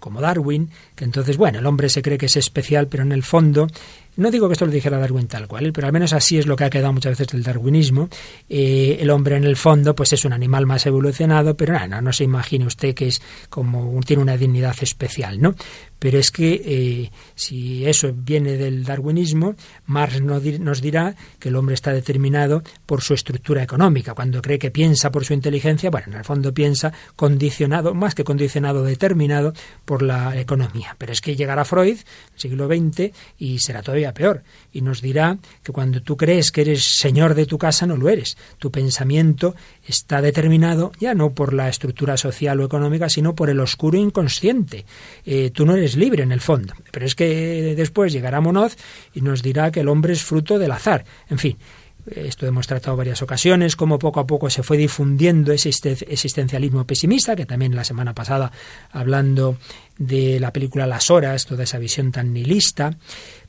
[0.00, 3.22] como Darwin, que entonces, bueno, el hombre se cree que es especial, pero en el
[3.22, 3.68] fondo
[4.16, 6.56] no digo que esto lo dijera Darwin tal cual, pero al menos así es lo
[6.56, 8.08] que ha quedado muchas veces del darwinismo.
[8.48, 12.12] Eh, el hombre en el fondo pues es un animal más evolucionado, pero no, no,
[12.12, 15.54] se imagine usted que es como tiene una dignidad especial, ¿no?
[16.04, 19.54] Pero es que eh, si eso viene del darwinismo,
[19.86, 24.12] Marx nos dirá que el hombre está determinado por su estructura económica.
[24.12, 28.22] Cuando cree que piensa por su inteligencia, bueno, en el fondo piensa condicionado, más que
[28.22, 29.54] condicionado, determinado
[29.86, 30.94] por la economía.
[30.98, 31.96] Pero es que llegará Freud,
[32.36, 34.42] siglo XX, y será todavía peor,
[34.74, 38.10] y nos dirá que cuando tú crees que eres señor de tu casa, no lo
[38.10, 38.36] eres.
[38.58, 39.54] Tu pensamiento
[39.86, 44.84] está determinado ya no por la estructura social o económica, sino por el oscuro inconsciente.
[45.24, 46.74] Eh, tú no eres libre en el fondo.
[46.90, 48.76] Pero es que después llegará Monoz
[49.12, 51.04] y nos dirá que el hombre es fruto del azar.
[51.28, 51.56] En fin,
[52.06, 57.34] esto hemos tratado varias ocasiones, cómo poco a poco se fue difundiendo ese existencialismo pesimista,
[57.34, 58.52] que también la semana pasada,
[58.92, 59.56] hablando
[59.98, 62.96] de la película Las Horas, toda esa visión tan nihilista.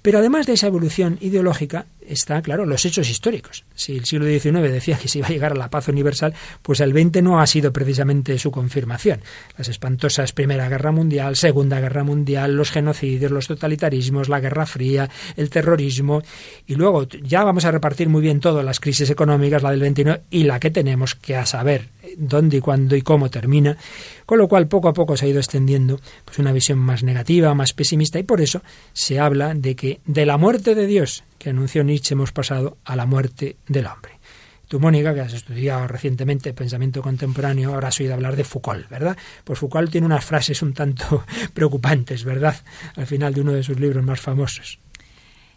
[0.01, 3.65] Pero además de esa evolución ideológica, está, claro, los hechos históricos.
[3.73, 6.79] Si el siglo XIX decía que se iba a llegar a la paz universal, pues
[6.79, 9.21] el XX no ha sido precisamente su confirmación.
[9.57, 15.09] Las espantosas Primera Guerra Mundial, Segunda Guerra Mundial, los genocidios, los totalitarismos, la Guerra Fría,
[15.37, 16.21] el terrorismo,
[16.67, 20.21] y luego ya vamos a repartir muy bien todas las crisis económicas, la del XXI
[20.29, 23.77] y la que tenemos que a saber dónde y cuándo y cómo termina,
[24.25, 27.53] con lo cual poco a poco se ha ido extendiendo pues una visión más negativa,
[27.53, 28.61] más pesimista, y por eso
[28.93, 32.95] se habla de que de la muerte de Dios que anunció Nietzsche hemos pasado a
[32.95, 34.19] la muerte del hombre.
[34.67, 39.15] Tú, Mónica, que has estudiado recientemente pensamiento contemporáneo, habrás oído hablar de Foucault, ¿verdad?
[39.43, 41.23] Pues Foucault tiene unas frases un tanto
[41.53, 42.55] preocupantes, ¿verdad?
[42.95, 44.79] Al final de uno de sus libros más famosos.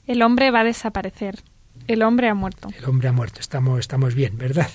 [0.07, 1.37] El hombre va a desaparecer.
[1.87, 2.69] El hombre ha muerto.
[2.77, 4.69] El hombre ha muerto, estamos, estamos bien, ¿verdad?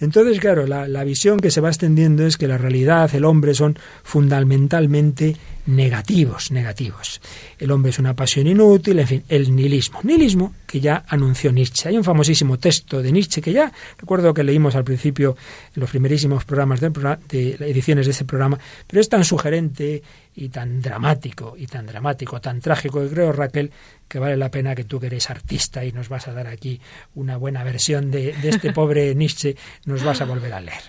[0.00, 3.54] Entonces, claro, la, la visión que se va extendiendo es que la realidad, el hombre
[3.54, 7.20] son fundamentalmente negativos, negativos.
[7.58, 10.00] El hombre es una pasión inútil, en fin, el nihilismo.
[10.02, 11.88] Nihilismo que ya anunció Nietzsche.
[11.88, 15.36] Hay un famosísimo texto de Nietzsche que ya recuerdo que leímos al principio
[15.74, 20.02] en los primerísimos programas de, de ediciones de este programa, pero es tan sugerente
[20.36, 23.70] y tan dramático y tan dramático, tan trágico que creo, Raquel,
[24.08, 26.80] que vale la pena que tú que eres artista y nos vas a dar aquí
[27.14, 30.82] una buena versión de, de este pobre Nietzsche, nos vas a volver a leer.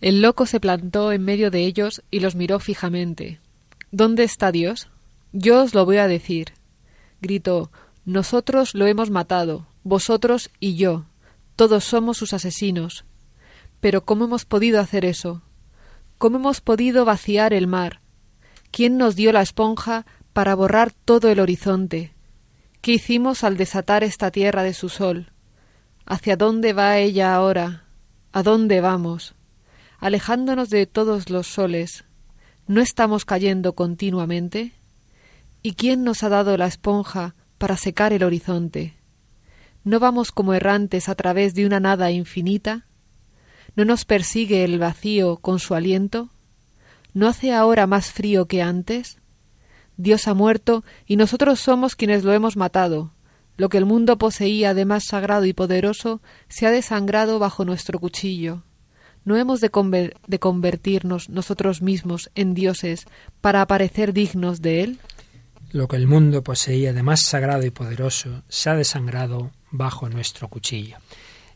[0.00, 3.40] El loco se plantó en medio de ellos y los miró fijamente.
[3.90, 4.88] ¿Dónde está Dios?
[5.32, 6.52] Yo os lo voy a decir.
[7.20, 7.70] Gritó,
[8.04, 11.06] nosotros lo hemos matado, vosotros y yo.
[11.56, 13.04] Todos somos sus asesinos.
[13.80, 15.42] Pero ¿cómo hemos podido hacer eso?
[16.18, 18.00] ¿Cómo hemos podido vaciar el mar?
[18.74, 22.12] ¿Quién nos dio la esponja para borrar todo el horizonte?
[22.80, 25.30] ¿Qué hicimos al desatar esta tierra de su sol?
[26.06, 27.84] ¿Hacia dónde va ella ahora?
[28.32, 29.36] ¿A dónde vamos?
[30.00, 32.04] Alejándonos de todos los soles,
[32.66, 34.72] ¿No estamos cayendo continuamente?
[35.62, 38.96] ¿Y quién nos ha dado la esponja para secar el horizonte?
[39.84, 42.88] ¿No vamos como errantes a través de una nada infinita?
[43.76, 46.33] ¿No nos persigue el vacío con su aliento?
[47.14, 49.18] ¿No hace ahora más frío que antes?
[49.96, 53.12] Dios ha muerto y nosotros somos quienes lo hemos matado.
[53.56, 58.00] Lo que el mundo poseía de más sagrado y poderoso se ha desangrado bajo nuestro
[58.00, 58.64] cuchillo.
[59.24, 63.06] ¿No hemos de, convertirnos nosotros mismos en dioses
[63.40, 64.98] para aparecer dignos de Él?
[65.70, 70.48] Lo que el mundo poseía de más sagrado y poderoso se ha desangrado bajo nuestro
[70.48, 70.98] cuchillo.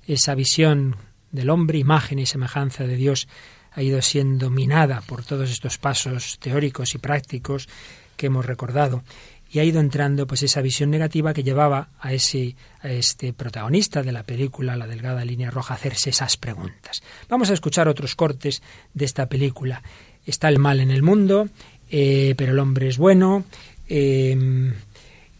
[0.06, 0.96] Esa visión
[1.30, 3.28] del hombre, imagen y semejanza de Dios,
[3.78, 7.68] ha ido siendo minada por todos estos pasos teóricos y prácticos
[8.16, 9.04] que hemos recordado
[9.52, 14.02] y ha ido entrando pues esa visión negativa que llevaba a ese a este protagonista
[14.02, 17.04] de la película La delgada línea roja a hacerse esas preguntas.
[17.28, 18.64] Vamos a escuchar otros cortes
[18.94, 19.80] de esta película.
[20.26, 21.48] Está el mal en el mundo,
[21.88, 23.44] eh, pero el hombre es bueno.
[23.88, 24.72] Eh,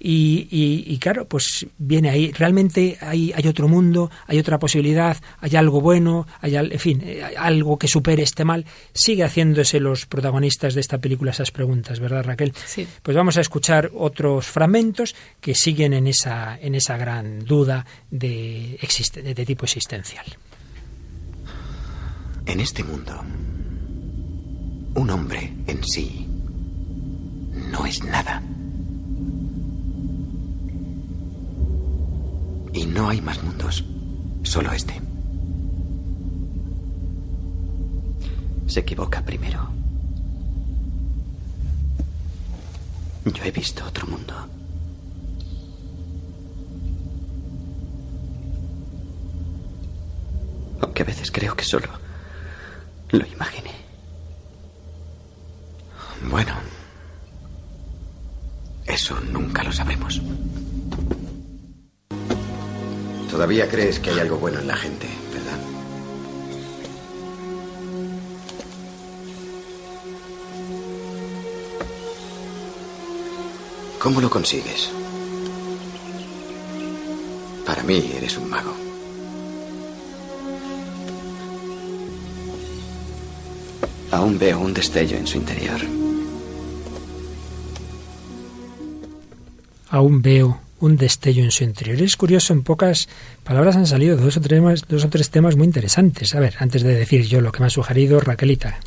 [0.00, 2.32] y, claro, pues viene ahí.
[2.32, 7.22] Realmente hay, hay, otro mundo, hay otra posibilidad, hay algo bueno, hay, en fin, eh,
[7.36, 8.64] algo que supere este mal.
[8.92, 12.52] Sigue haciéndose los protagonistas de esta película esas preguntas, ¿verdad, Raquel?
[12.64, 12.86] Sí.
[13.02, 18.78] Pues vamos a escuchar otros fragmentos que siguen en esa, en esa gran duda de,
[19.14, 20.26] de tipo existencial.
[22.46, 23.20] En este mundo,
[24.94, 26.26] un hombre en sí
[27.70, 28.42] no es nada.
[32.78, 33.84] Y no hay más mundos,
[34.44, 34.94] solo este.
[38.68, 39.68] se equivoca primero.
[43.24, 44.34] Yo he visto otro mundo.
[50.80, 51.88] Aunque a veces creo que solo
[53.10, 53.72] lo imaginé.
[56.30, 56.54] Bueno,
[58.86, 60.22] eso nunca lo sabremos.
[63.38, 65.58] Todavía crees que hay algo bueno en la gente, ¿verdad?
[74.02, 74.90] ¿Cómo lo consigues?
[77.64, 78.74] Para mí eres un mago.
[84.10, 85.80] Aún veo un destello en su interior.
[89.90, 92.00] Aún veo un destello en su interior.
[92.00, 93.08] Es curioso, en pocas
[93.44, 96.34] palabras han salido dos o, tres, dos o tres temas muy interesantes.
[96.34, 98.78] A ver, antes de decir yo lo que me ha sugerido Raquelita.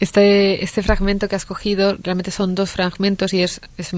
[0.00, 3.92] Este, este fragmento que has cogido realmente son dos fragmentos y es, es,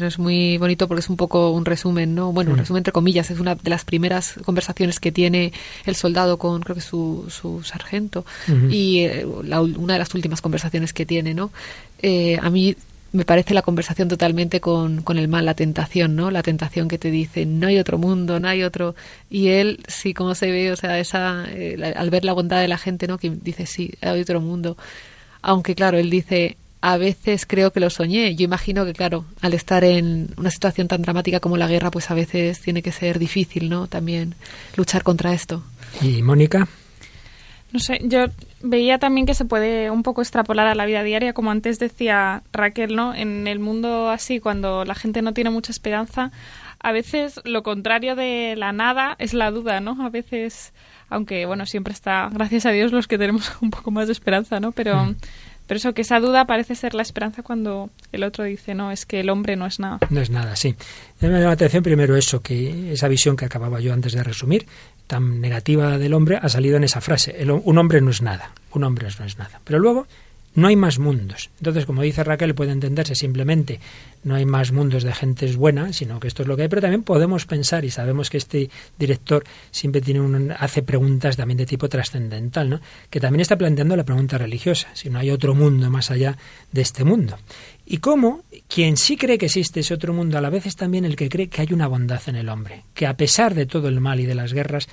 [0.00, 2.32] es muy bonito porque es un poco un resumen, ¿no?
[2.32, 5.52] Bueno, un resumen entre comillas, es una de las primeras conversaciones que tiene
[5.84, 8.24] el soldado con, creo que su, su sargento
[8.70, 11.50] y eh, la, una de las últimas conversaciones que tiene, ¿no?
[12.00, 12.74] Eh, a mí
[13.12, 16.30] me parece la conversación totalmente con, con, el mal, la tentación, ¿no?
[16.30, 18.94] La tentación que te dice, no hay otro mundo, no hay otro.
[19.28, 22.68] Y él, sí, como se ve, o sea, esa, eh, al ver la bondad de
[22.68, 23.18] la gente, ¿no?
[23.18, 24.76] Que dice, sí, hay otro mundo.
[25.42, 28.34] Aunque, claro, él dice, a veces creo que lo soñé.
[28.36, 32.10] Yo imagino que, claro, al estar en una situación tan dramática como la guerra, pues
[32.10, 33.86] a veces tiene que ser difícil, ¿no?
[33.88, 34.34] También
[34.76, 35.64] luchar contra esto.
[36.00, 36.68] ¿Y Mónica?
[37.72, 38.26] No sé, yo
[38.62, 42.42] veía también que se puede un poco extrapolar a la vida diaria, como antes decía
[42.52, 43.14] Raquel, ¿no?
[43.14, 46.30] En el mundo así, cuando la gente no tiene mucha esperanza,
[46.78, 50.04] a veces lo contrario de la nada es la duda, ¿no?
[50.04, 50.72] A veces,
[51.08, 54.60] aunque bueno, siempre está, gracias a Dios, los que tenemos un poco más de esperanza,
[54.60, 54.72] ¿no?
[54.72, 55.16] Pero, mm.
[55.70, 59.06] Pero eso, que esa duda parece ser la esperanza cuando el otro dice, no, es
[59.06, 60.00] que el hombre no es nada.
[60.10, 60.74] No es nada, sí.
[61.20, 64.66] Me llama la atención primero eso, que esa visión que acababa yo antes de resumir,
[65.06, 67.36] tan negativa del hombre ha salido en esa frase.
[67.48, 69.60] Un hombre no es nada, un hombre no es nada.
[69.62, 70.08] Pero luego
[70.54, 71.50] no hay más mundos.
[71.58, 73.80] Entonces, como dice Raquel, puede entenderse simplemente
[74.22, 76.82] no hay más mundos de gentes buenas, sino que esto es lo que hay, pero
[76.82, 81.66] también podemos pensar, y sabemos que este director siempre tiene un, hace preguntas también de
[81.66, 82.80] tipo trascendental, ¿no?
[83.08, 86.36] que también está planteando la pregunta religiosa, si no hay otro mundo más allá
[86.70, 87.38] de este mundo.
[87.86, 91.04] Y cómo quien sí cree que existe ese otro mundo a la vez es también
[91.04, 93.88] el que cree que hay una bondad en el hombre, que a pesar de todo
[93.88, 94.88] el mal y de las guerras,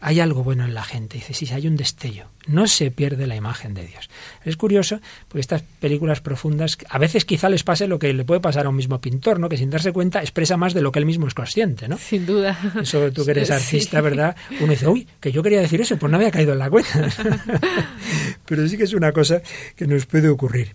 [0.00, 1.18] hay algo bueno en la gente.
[1.18, 2.26] Dice, sí, hay un destello.
[2.46, 4.08] No se pierde la imagen de Dios.
[4.44, 8.40] Es curioso, porque estas películas profundas, a veces quizá les pase lo que le puede
[8.40, 9.48] pasar a un mismo pintor, ¿no?
[9.48, 11.98] Que sin darse cuenta expresa más de lo que él mismo es consciente, ¿no?
[11.98, 12.58] Sin duda.
[12.80, 14.36] Eso tú que eres artista, ¿verdad?
[14.60, 17.08] Uno dice, uy, que yo quería decir eso, pues no había caído en la cuenta.
[18.46, 19.42] pero sí que es una cosa
[19.76, 20.74] que nos puede ocurrir.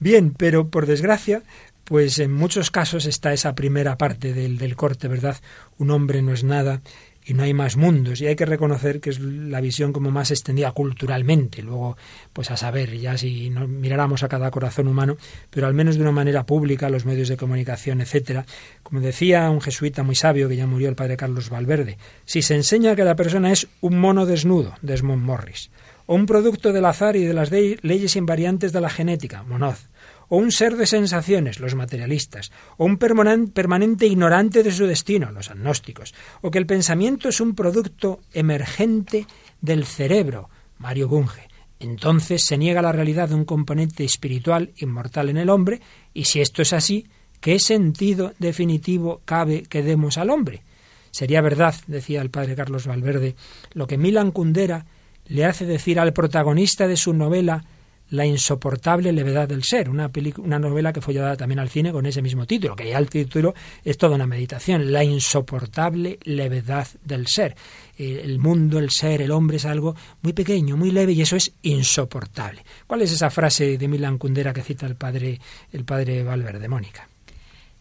[0.00, 1.42] Bien, pero por desgracia,
[1.84, 5.36] pues en muchos casos está esa primera parte del, del corte, ¿verdad?
[5.78, 6.80] Un hombre no es nada
[7.24, 8.20] y no hay más mundos.
[8.20, 11.62] Y hay que reconocer que es la visión como más extendida culturalmente.
[11.62, 11.96] Luego
[12.32, 15.16] pues a saber ya si no miráramos a cada corazón humano
[15.50, 18.46] pero al menos de una manera pública los medios de comunicación etcétera.
[18.82, 22.54] Como decía un jesuita muy sabio que ya murió el padre Carlos Valverde si se
[22.54, 25.70] enseña que la persona es un mono desnudo Desmond Morris
[26.06, 29.88] o un producto del azar y de las leyes invariantes de la genética Monoz
[30.28, 35.50] o un ser de sensaciones, los materialistas, o un permanente ignorante de su destino, los
[35.50, 39.26] agnósticos, o que el pensamiento es un producto emergente
[39.60, 41.48] del cerebro, Mario Bunge.
[41.80, 45.80] Entonces se niega la realidad de un componente espiritual inmortal en el hombre,
[46.12, 47.06] y si esto es así,
[47.40, 50.62] ¿qué sentido definitivo cabe que demos al hombre?
[51.10, 53.36] Sería verdad, decía el padre Carlos Valverde,
[53.72, 54.86] lo que Milan Kundera
[55.26, 57.64] le hace decir al protagonista de su novela
[58.10, 62.06] la insoportable levedad del ser, una, una novela que fue llevada también al cine con
[62.06, 67.26] ese mismo título, que ya el título es toda una meditación, la insoportable levedad del
[67.26, 67.56] ser.
[67.96, 71.52] El mundo, el ser, el hombre es algo muy pequeño, muy leve y eso es
[71.62, 72.64] insoportable.
[72.86, 75.40] ¿Cuál es esa frase de Milan Kundera que cita el padre,
[75.72, 77.08] el padre Valverde, Mónica?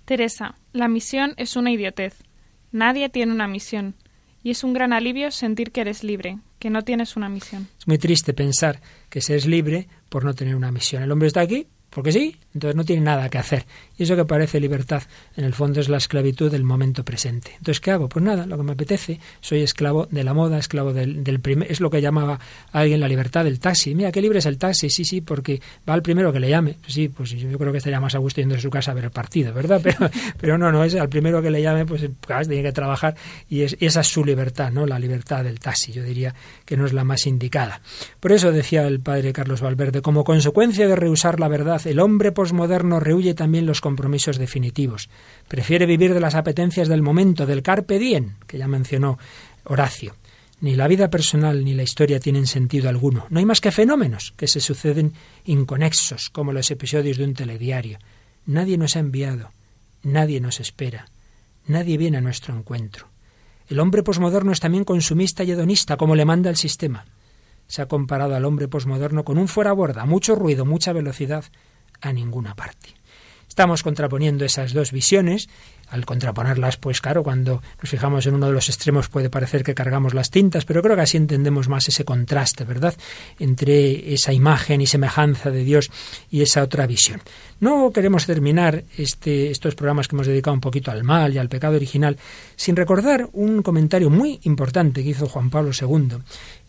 [0.06, 2.16] Teresa, la misión es una idiotez.
[2.72, 3.96] Nadie tiene una misión.
[4.44, 7.68] Y es un gran alivio sentir que eres libre, que no tienes una misión.
[7.78, 11.04] Es muy triste pensar que se es libre por no tener una misión.
[11.04, 13.66] El hombre está aquí porque sí, entonces no tiene nada que hacer.
[13.98, 15.04] Y eso que parece libertad,
[15.38, 17.52] en el fondo es la esclavitud del momento presente.
[17.52, 18.10] Entonces, ¿qué hago?
[18.10, 21.82] Pues nada, lo que me apetece, soy esclavo de la moda, esclavo del, primer, es
[21.82, 22.40] lo que llamaba
[22.72, 23.94] alguien la libertad del taxi.
[23.94, 26.78] Mira, qué libre es el taxi, sí, sí, porque va al primero que le llame.
[26.88, 29.06] Sí, pues yo creo que estaría más a gusto yendo a su casa a ver
[29.06, 29.80] el partido, ¿verdad?
[29.84, 32.02] Pero, pero no, no, es al primero que le llame, pues
[32.48, 33.16] tiene que trabajar
[33.50, 34.88] y, es, y esa es su libertad, ¿no?
[34.88, 36.34] La libertad del taxi, yo diría
[36.66, 37.82] que no es la más indicada.
[38.20, 42.32] Por eso decía el padre Carlos Valverde, como consecuencia de rehusar la verdad, el hombre
[42.32, 45.10] posmoderno rehuye también los compromisos definitivos.
[45.48, 49.18] Prefiere vivir de las apetencias del momento, del carpe diem, que ya mencionó
[49.66, 50.16] Horacio.
[50.62, 53.26] Ni la vida personal ni la historia tienen sentido alguno.
[53.30, 55.14] No hay más que fenómenos que se suceden
[55.44, 58.00] inconexos, como los episodios de un telediario.
[58.46, 59.52] Nadie nos ha enviado,
[60.04, 61.10] nadie nos espera,
[61.68, 63.08] nadie viene a nuestro encuentro.
[63.68, 67.06] El hombre posmoderno es también consumista y hedonista, como le manda el sistema.
[67.68, 71.46] Se ha comparado al hombre posmoderno con un fuera borda, mucho ruido, mucha velocidad,
[72.02, 72.90] a ninguna parte.
[73.48, 75.48] Estamos contraponiendo esas dos visiones.
[75.94, 79.76] Al contraponerlas, pues claro, cuando nos fijamos en uno de los extremos puede parecer que
[79.76, 82.96] cargamos las tintas, pero creo que así entendemos más ese contraste, ¿verdad?,
[83.38, 85.92] entre esa imagen y semejanza de Dios
[86.32, 87.22] y esa otra visión.
[87.60, 91.48] No queremos terminar este, estos programas que hemos dedicado un poquito al mal y al
[91.48, 92.18] pecado original
[92.56, 96.18] sin recordar un comentario muy importante que hizo Juan Pablo II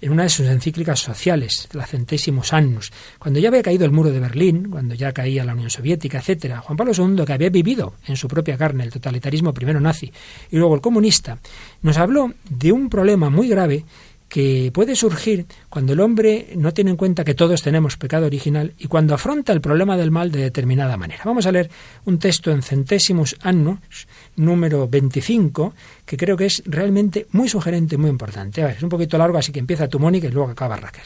[0.02, 4.10] en una de sus encíclicas sociales, la Centésimos Annus, cuando ya había caído el muro
[4.10, 6.60] de Berlín, cuando ya caía la Unión Soviética, etcétera.
[6.60, 10.12] Juan Pablo II, que había vivido en su propia carne el totalitarismo primero nazi
[10.50, 11.38] y luego el comunista,
[11.82, 13.84] nos habló de un problema muy grave
[14.28, 18.72] que puede surgir cuando el hombre no tiene en cuenta que todos tenemos pecado original
[18.78, 21.22] y cuando afronta el problema del mal de determinada manera.
[21.24, 21.70] Vamos a leer
[22.06, 28.10] un texto en Centésimos Annus, número 25, que creo que es realmente muy sugerente, muy
[28.10, 28.62] importante.
[28.62, 31.04] A ver, es un poquito largo, así que empieza tu Mónica y luego acaba Raquel.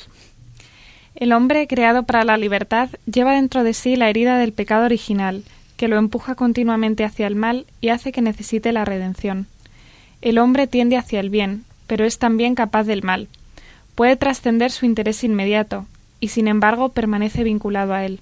[1.14, 5.42] El hombre creado para la libertad lleva dentro de sí la herida del pecado original,
[5.79, 9.47] que lo empuja continuamente hacia el mal y hace que necesite la redención.
[10.20, 13.29] El hombre tiende hacia el bien, pero es también capaz del mal.
[13.95, 15.87] Puede trascender su interés inmediato,
[16.20, 18.20] y sin embargo permanece vinculado a él.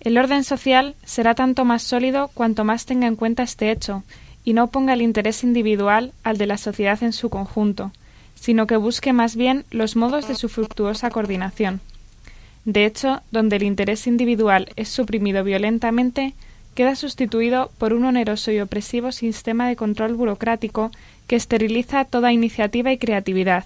[0.00, 4.04] El orden social será tanto más sólido cuanto más tenga en cuenta este hecho,
[4.44, 7.90] y no ponga el interés individual al de la sociedad en su conjunto,
[8.34, 11.80] sino que busque más bien los modos de su fructuosa coordinación.
[12.66, 16.34] De hecho, donde el interés individual es suprimido violentamente,
[16.74, 20.90] queda sustituido por un oneroso y opresivo sistema de control burocrático
[21.26, 23.64] que esteriliza toda iniciativa y creatividad.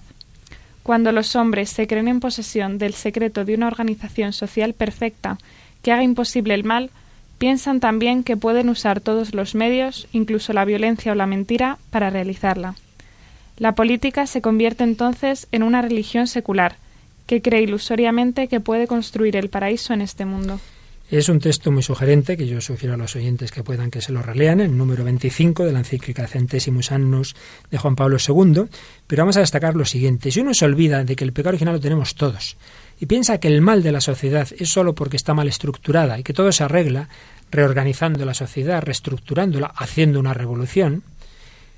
[0.83, 5.37] Cuando los hombres se creen en posesión del secreto de una organización social perfecta
[5.81, 6.91] que haga imposible el mal,
[7.37, 12.09] piensan también que pueden usar todos los medios, incluso la violencia o la mentira, para
[12.09, 12.75] realizarla.
[13.57, 16.77] La política se convierte entonces en una religión secular,
[17.25, 20.59] que cree ilusoriamente que puede construir el paraíso en este mundo.
[21.09, 24.11] Es un texto muy sugerente que yo sugiero a los oyentes que puedan que se
[24.11, 27.33] lo relean, el número 25 de la encíclica Centésimus Annus
[27.71, 28.63] de Juan Pablo II,
[29.07, 30.31] pero vamos a destacar lo siguiente.
[30.31, 32.57] Si uno se olvida de que el pecado original lo tenemos todos
[32.99, 36.23] y piensa que el mal de la sociedad es solo porque está mal estructurada y
[36.23, 37.07] que todo se arregla
[37.51, 41.03] reorganizando la sociedad, reestructurándola, haciendo una revolución,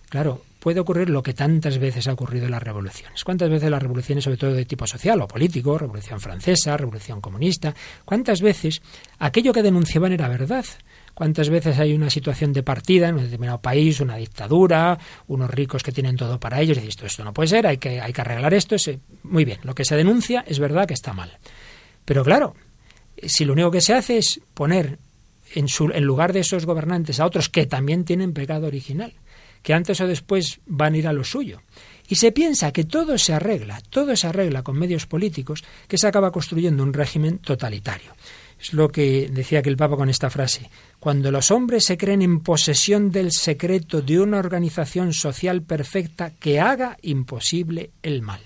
[0.09, 3.23] claro, puede ocurrir lo que tantas veces ha ocurrido en las revoluciones.
[3.23, 7.73] ¿Cuántas veces las revoluciones, sobre todo de tipo social o político, revolución francesa, revolución comunista,
[8.05, 8.81] cuántas veces
[9.19, 10.65] aquello que denunciaban era verdad?
[11.13, 14.97] ¿Cuántas veces hay una situación de partida en un determinado país, una dictadura,
[15.27, 17.77] unos ricos que tienen todo para ellos y dices, esto, esto no puede ser, hay
[17.77, 18.75] que, hay que arreglar esto?
[19.23, 21.37] Muy bien, lo que se denuncia es verdad que está mal.
[22.05, 22.55] Pero claro,
[23.21, 24.99] si lo único que se hace es poner
[25.55, 29.13] en lugar de esos gobernantes a otros que también tienen pecado original,
[29.61, 31.61] que antes o después van a ir a lo suyo.
[32.07, 36.07] Y se piensa que todo se arregla, todo se arregla con medios políticos, que se
[36.07, 38.15] acaba construyendo un régimen totalitario.
[38.59, 40.69] Es lo que decía que el Papa con esta frase.
[40.99, 46.59] Cuando los hombres se creen en posesión del secreto de una organización social perfecta que
[46.59, 48.41] haga imposible el mal.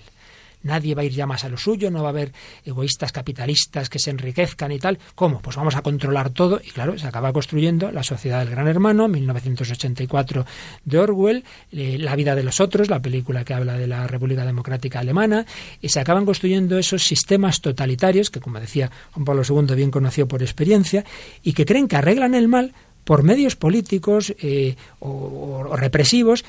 [0.64, 2.32] Nadie va a ir ya más a lo suyo, no va a haber
[2.64, 4.98] egoístas capitalistas que se enriquezcan y tal.
[5.14, 5.40] ¿Cómo?
[5.40, 9.06] Pues vamos a controlar todo y claro, se acaba construyendo la sociedad del gran hermano,
[9.08, 10.46] 1984
[10.84, 14.44] de Orwell, eh, La vida de los otros, la película que habla de la República
[14.44, 15.46] Democrática Alemana,
[15.80, 20.26] y se acaban construyendo esos sistemas totalitarios que, como decía Juan Pablo II, bien conocido
[20.26, 21.04] por experiencia,
[21.42, 22.72] y que creen que arreglan el mal
[23.04, 26.44] por medios políticos eh, o, represivos,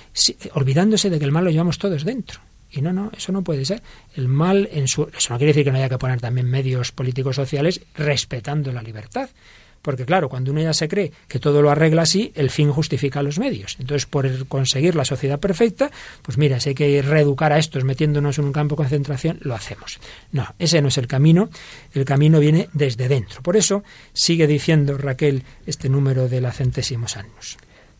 [0.54, 2.40] olvidándose de que el mal lo llevamos todos dentro.
[2.72, 3.82] Y no, no, eso no puede ser.
[4.16, 6.92] El mal, en su, eso no quiere decir que no haya que poner también medios
[6.92, 9.30] políticos sociales respetando la libertad,
[9.82, 13.22] Porque claro, cuando uno ya se cree que todo lo arregla así, el fin justifica
[13.22, 13.78] los medios.
[13.80, 15.92] Entonces, por conseguir la sociedad perfecta,
[16.24, 19.54] pues mira, si hay que reeducar a estos metiéndonos en un campo de concentración, lo
[19.54, 20.00] hacemos.
[20.32, 21.50] No, ese no es el camino.
[21.94, 23.44] El camino viene desde dentro.
[23.44, 27.58] Por eso sigue diciendo Raquel este número de la centésimos años.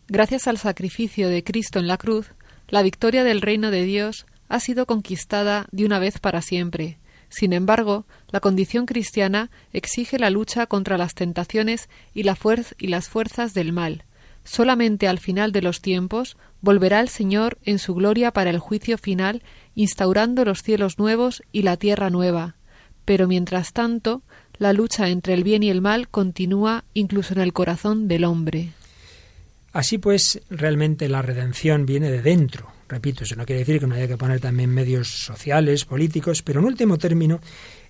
[0.08, 2.32] Gracias al sacrificio de Cristo en la cruz,
[2.68, 6.98] la victoria del reino de Dios ha sido conquistada de una vez para siempre.
[7.28, 12.38] Sin embargo, la condición cristiana exige la lucha contra las tentaciones y, la
[12.78, 14.04] y las fuerzas del mal.
[14.44, 18.96] Solamente al final de los tiempos volverá el Señor en su gloria para el juicio
[18.96, 19.42] final,
[19.74, 22.54] instaurando los cielos nuevos y la tierra nueva.
[23.04, 24.22] Pero mientras tanto,
[24.58, 28.70] la lucha entre el bien y el mal continúa incluso en el corazón del hombre.
[29.72, 32.75] Así pues, realmente la redención viene de dentro.
[32.88, 36.60] Repito, eso no quiere decir que no haya que poner también medios sociales, políticos, pero
[36.60, 37.40] en último término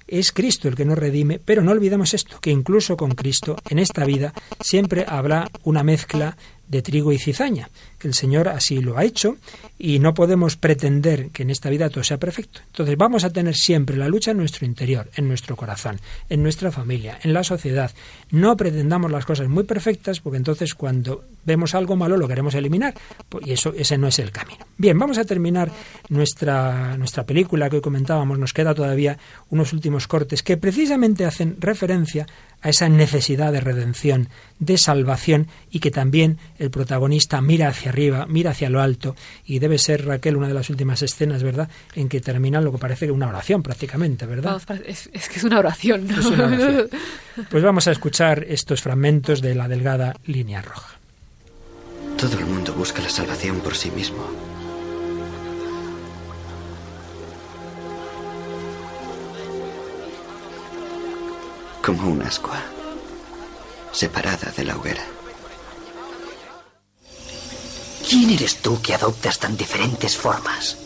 [0.07, 3.79] es Cristo el que nos redime, pero no olvidemos esto, que incluso con Cristo en
[3.79, 6.37] esta vida siempre habrá una mezcla
[6.69, 9.37] de trigo y cizaña, que el Señor así lo ha hecho
[9.79, 12.61] y no podemos pretender que en esta vida todo sea perfecto.
[12.67, 16.73] Entonces vamos a tener siempre la lucha en nuestro interior, en nuestro corazón, en nuestra
[16.73, 17.91] familia, en la sociedad.
[18.31, 22.95] No pretendamos las cosas muy perfectas porque entonces cuando vemos algo malo lo queremos eliminar
[23.29, 24.67] pues, y eso ese no es el camino.
[24.77, 25.71] Bien, vamos a terminar
[26.09, 29.19] nuestra nuestra película que hoy comentábamos, nos queda todavía
[29.51, 32.27] unos últimos cortes que precisamente hacen referencia
[32.67, 38.27] a esa necesidad de redención, de salvación y que también el protagonista mira hacia arriba,
[38.29, 39.15] mira hacia lo alto
[39.45, 42.79] y debe ser Raquel una de las últimas escenas, ¿verdad?, en que termina lo que
[42.79, 44.61] parece una oración prácticamente, ¿verdad?
[44.85, 46.89] es, que es una oración, Es una oración.
[47.51, 50.99] Pues vamos a escuchar estos fragmentos de la delgada línea roja.
[52.19, 54.46] Todo el mundo busca la salvación por sí mismo.
[61.87, 62.61] Como un ascua,
[63.93, 65.05] separada de la hoguera.
[68.09, 70.77] ¿Quién eres tú que adoptas tan diferentes formas?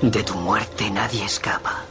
[0.00, 1.82] De tu muerte nadie escapa.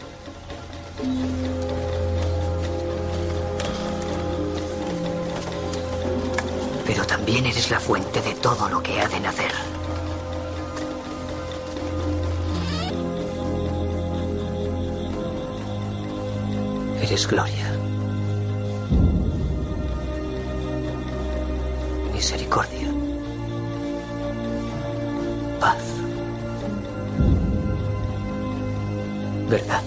[6.86, 9.77] Pero también eres la fuente de todo lo que ha de nacer.
[17.02, 17.72] Eres gloria.
[22.14, 22.88] Misericordia.
[25.60, 25.84] Paz.
[29.50, 29.84] Verdad.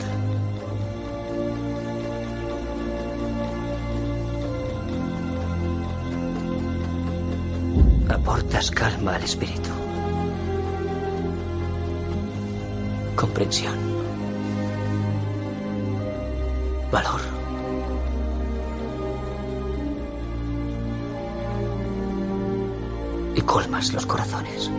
[8.09, 9.71] Aportas calma al espíritu.
[13.17, 14.00] Comprensión.
[16.91, 17.21] Valor.
[23.37, 24.71] Y colmas los corazones.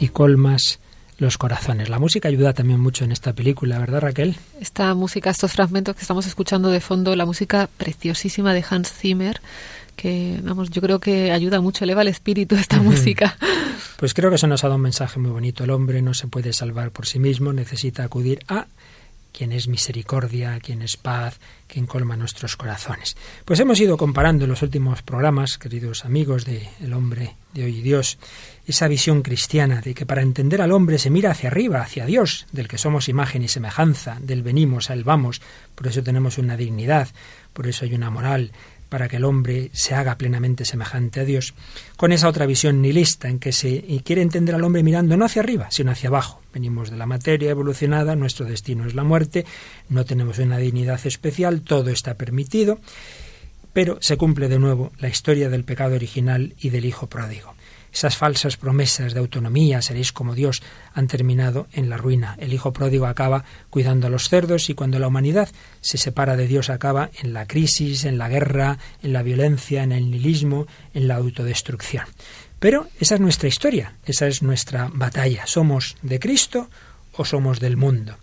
[0.00, 0.80] Y colmas
[1.18, 1.88] los corazones.
[1.88, 4.36] La música ayuda también mucho en esta película, ¿verdad Raquel?
[4.60, 9.40] Esta música, estos fragmentos que estamos escuchando de fondo, la música preciosísima de Hans Zimmer,
[9.96, 13.36] que vamos, yo creo que ayuda mucho, eleva el espíritu esta música.
[13.98, 15.64] Pues creo que eso nos ha dado un mensaje muy bonito.
[15.64, 18.68] El hombre no se puede salvar por sí mismo, necesita acudir a
[19.32, 23.16] quien es misericordia, quien es paz, quien colma nuestros corazones.
[23.44, 27.78] Pues hemos ido comparando en los últimos programas, queridos amigos de El hombre de hoy
[27.78, 28.18] y Dios,
[28.68, 32.46] esa visión cristiana de que para entender al hombre se mira hacia arriba, hacia Dios,
[32.52, 35.42] del que somos imagen y semejanza, del venimos a él vamos,
[35.74, 37.08] por eso tenemos una dignidad,
[37.52, 38.52] por eso hay una moral,
[38.88, 41.54] para que el hombre se haga plenamente semejante a Dios,
[41.96, 45.42] con esa otra visión nihilista en que se quiere entender al hombre mirando no hacia
[45.42, 46.40] arriba, sino hacia abajo.
[46.52, 49.44] Venimos de la materia evolucionada, nuestro destino es la muerte,
[49.88, 52.80] no tenemos una dignidad especial, todo está permitido,
[53.72, 57.54] pero se cumple de nuevo la historia del pecado original y del hijo pródigo.
[57.98, 60.62] Esas falsas promesas de autonomía, seréis como Dios,
[60.94, 62.36] han terminado en la ruina.
[62.38, 65.48] El hijo pródigo acaba cuidando a los cerdos y cuando la humanidad
[65.80, 69.90] se separa de Dios acaba en la crisis, en la guerra, en la violencia, en
[69.90, 72.04] el nihilismo, en la autodestrucción.
[72.60, 75.48] Pero esa es nuestra historia, esa es nuestra batalla.
[75.48, 76.70] ¿Somos de Cristo
[77.14, 78.16] o somos del mundo?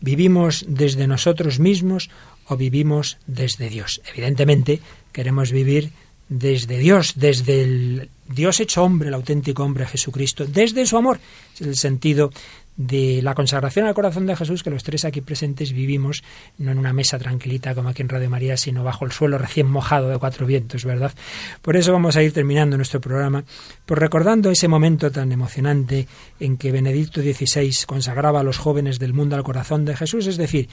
[0.00, 2.10] ¿Vivimos desde nosotros mismos
[2.46, 4.02] o vivimos desde Dios?
[4.12, 4.80] Evidentemente
[5.12, 5.92] queremos vivir
[6.32, 11.20] desde Dios, desde el Dios hecho hombre, el auténtico hombre Jesucristo, desde su amor.
[11.54, 12.30] Es el sentido
[12.74, 16.24] de la consagración al corazón de Jesús que los tres aquí presentes vivimos,
[16.56, 19.66] no en una mesa tranquilita como aquí en Radio María, sino bajo el suelo recién
[19.66, 21.12] mojado de cuatro vientos, ¿verdad?
[21.60, 23.44] Por eso vamos a ir terminando nuestro programa,
[23.84, 26.08] por recordando ese momento tan emocionante
[26.40, 30.38] en que Benedicto XVI consagraba a los jóvenes del mundo al corazón de Jesús, es
[30.38, 30.70] decir,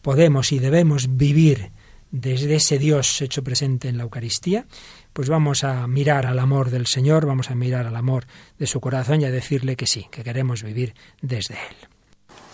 [0.00, 1.72] podemos y debemos vivir
[2.12, 4.66] desde ese Dios hecho presente en la Eucaristía,
[5.12, 8.26] pues vamos a mirar al amor del Señor, vamos a mirar al amor
[8.58, 11.88] de su corazón y a decirle que sí, que queremos vivir desde Él.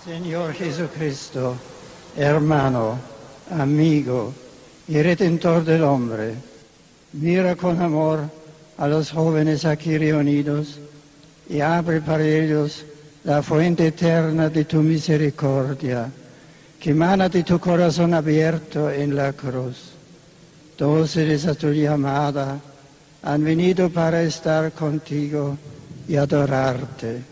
[0.04, 1.56] Señor Jesucristo,
[2.16, 2.98] hermano,
[3.50, 4.32] amigo
[4.86, 6.34] y redentor del hombre,
[7.12, 8.20] mira con amor
[8.78, 10.78] a los jóvenes aquí reunidos
[11.48, 12.84] y abre para ellos
[13.24, 16.10] la fuente eterna de tu misericordia,
[16.80, 19.92] que emana de tu corazón abierto en la cruz.
[20.76, 22.60] Dóciles a tu llamada,
[23.22, 25.58] han venido para estar contigo
[26.06, 27.22] y adorarte.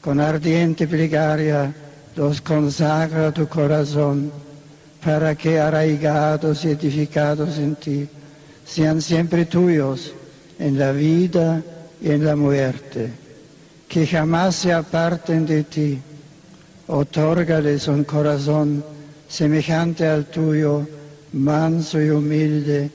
[0.00, 1.74] Con ardiente plegaria
[2.16, 4.32] los consagra tu corazón,
[5.04, 8.08] para que arraigados y edificados en ti,
[8.66, 10.12] sean siempre tuyos
[10.58, 11.62] en la vida
[12.00, 13.10] y en la muerte,
[13.88, 15.98] que jamás se aparten de ti.
[16.92, 18.82] Otórgales un corazón
[19.28, 20.84] semejante al tuyo,
[21.32, 22.90] manso y humilde,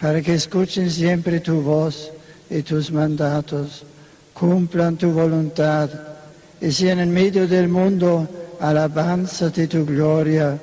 [0.00, 2.10] para que escuchen siempre tu voz
[2.48, 3.84] y tus mandatos,
[4.32, 5.90] cumplan tu voluntad
[6.58, 8.26] y sean en medio del mundo
[8.60, 10.58] alabanza de tu gloria,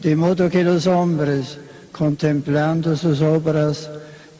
[0.00, 1.58] de modo que los hombres,
[1.90, 3.90] contemplando sus obras,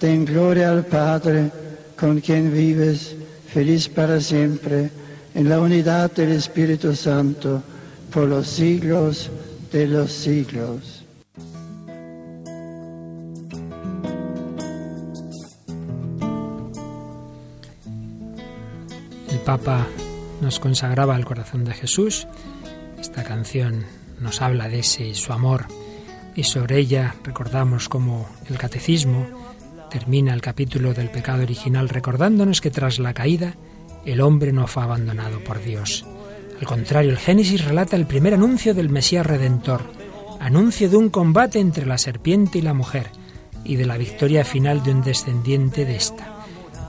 [0.00, 1.50] den gloria al Padre,
[1.98, 3.16] con quien vives,
[3.52, 4.88] feliz para siempre,
[5.34, 7.60] en la unidad del Espíritu Santo,
[8.12, 9.30] por los siglos
[9.72, 11.04] de los siglos.
[19.30, 19.86] El Papa
[20.42, 22.26] nos consagraba al corazón de Jesús.
[23.00, 23.84] Esta canción
[24.20, 25.66] nos habla de ese su amor
[26.36, 29.26] y sobre ella recordamos como el catecismo
[29.90, 33.54] termina el capítulo del pecado original recordándonos que tras la caída
[34.04, 36.04] el hombre no fue abandonado por Dios.
[36.62, 39.82] Al contrario, el Génesis relata el primer anuncio del Mesías Redentor,
[40.38, 43.10] anuncio de un combate entre la serpiente y la mujer
[43.64, 46.44] y de la victoria final de un descendiente de esta.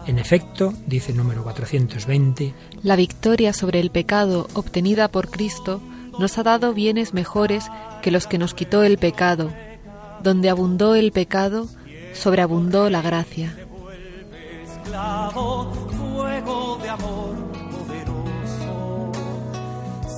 [0.06, 2.54] En efecto, dice el número 420,
[2.84, 5.82] La victoria sobre el pecado obtenida por Cristo
[6.20, 7.66] nos ha dado bienes mejores
[8.04, 9.52] que los que nos quitó el pecado.
[10.22, 11.68] Donde abundó el pecado,
[12.14, 13.58] sobreabundó la gracia.
[15.98, 17.33] fuego de amor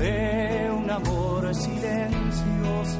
[0.00, 2.98] de un amor silencioso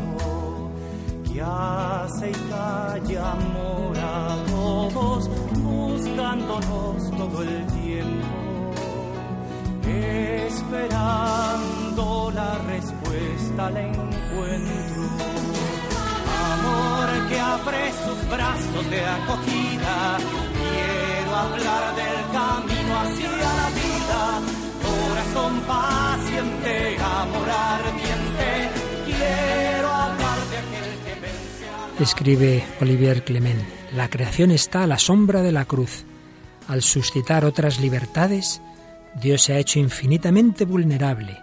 [1.24, 5.30] que hace y calla amor a todos,
[5.62, 8.26] buscándonos todo el tiempo,
[10.46, 15.02] esperando la respuesta al encuentro.
[16.52, 20.18] Amor que abre sus brazos de acogida.
[20.58, 24.69] Quiero hablar del camino hacia la vida.
[25.32, 28.70] Corazón paciente, amor ardiente.
[29.04, 33.62] Quiero hablar de aquel que vence escribe Olivier Clement,
[33.94, 36.04] la creación está a la sombra de la cruz.
[36.66, 38.60] Al suscitar otras libertades,
[39.20, 41.38] Dios se ha hecho infinitamente vulnerable.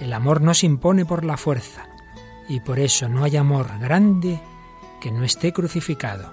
[0.00, 1.86] El amor no se impone por la fuerza,
[2.48, 4.40] y por eso no hay amor grande
[5.02, 6.32] que no esté crucificado.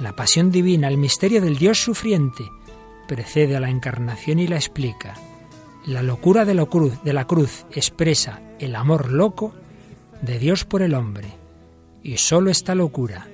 [0.00, 2.50] La pasión divina, el misterio del Dios sufriente,
[3.06, 5.14] precede a la encarnación y la explica.
[5.86, 9.54] La locura de la cruz, expresa el amor loco
[10.22, 11.28] de Dios por el hombre.
[12.02, 13.26] Y sólo esta locura,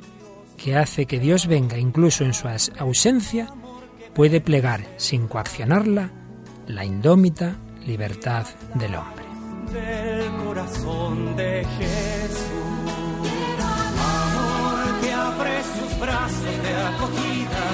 [0.57, 2.49] que hace que Dios venga incluso en su
[2.79, 3.49] ausencia,
[4.15, 6.11] puede plegar, sin coaccionarla,
[6.67, 9.25] la indómita libertad del hombre.
[9.73, 12.51] del corazón de Jesús.
[13.61, 17.65] Amor abre sus brazos de acogida.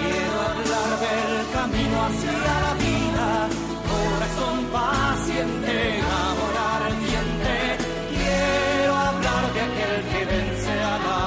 [0.00, 2.93] Quiero hablar del camino hacia la vida.
[4.24, 7.76] Corazón paciente, amor ardiente.
[8.08, 11.24] Quiero hablar de aquel que vence a la.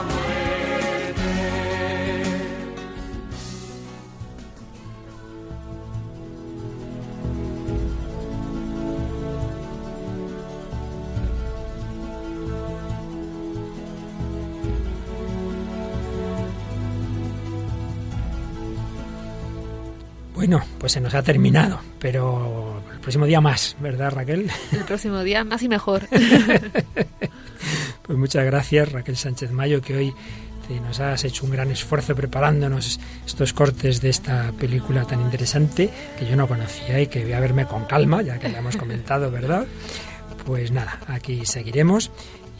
[20.34, 22.77] Bueno, pues se nos ha terminado, pero
[23.08, 24.52] próximo día más, ¿verdad Raquel?
[24.74, 26.04] El próximo día más y mejor.
[28.04, 30.14] Pues muchas gracias Raquel Sánchez Mayo, que hoy
[30.68, 35.90] te- nos has hecho un gran esfuerzo preparándonos estos cortes de esta película tan interesante
[36.18, 38.78] que yo no conocía y que voy a verme con calma, ya que la hemos
[38.78, 39.66] comentado, ¿verdad?
[40.46, 42.10] Pues nada, aquí seguiremos.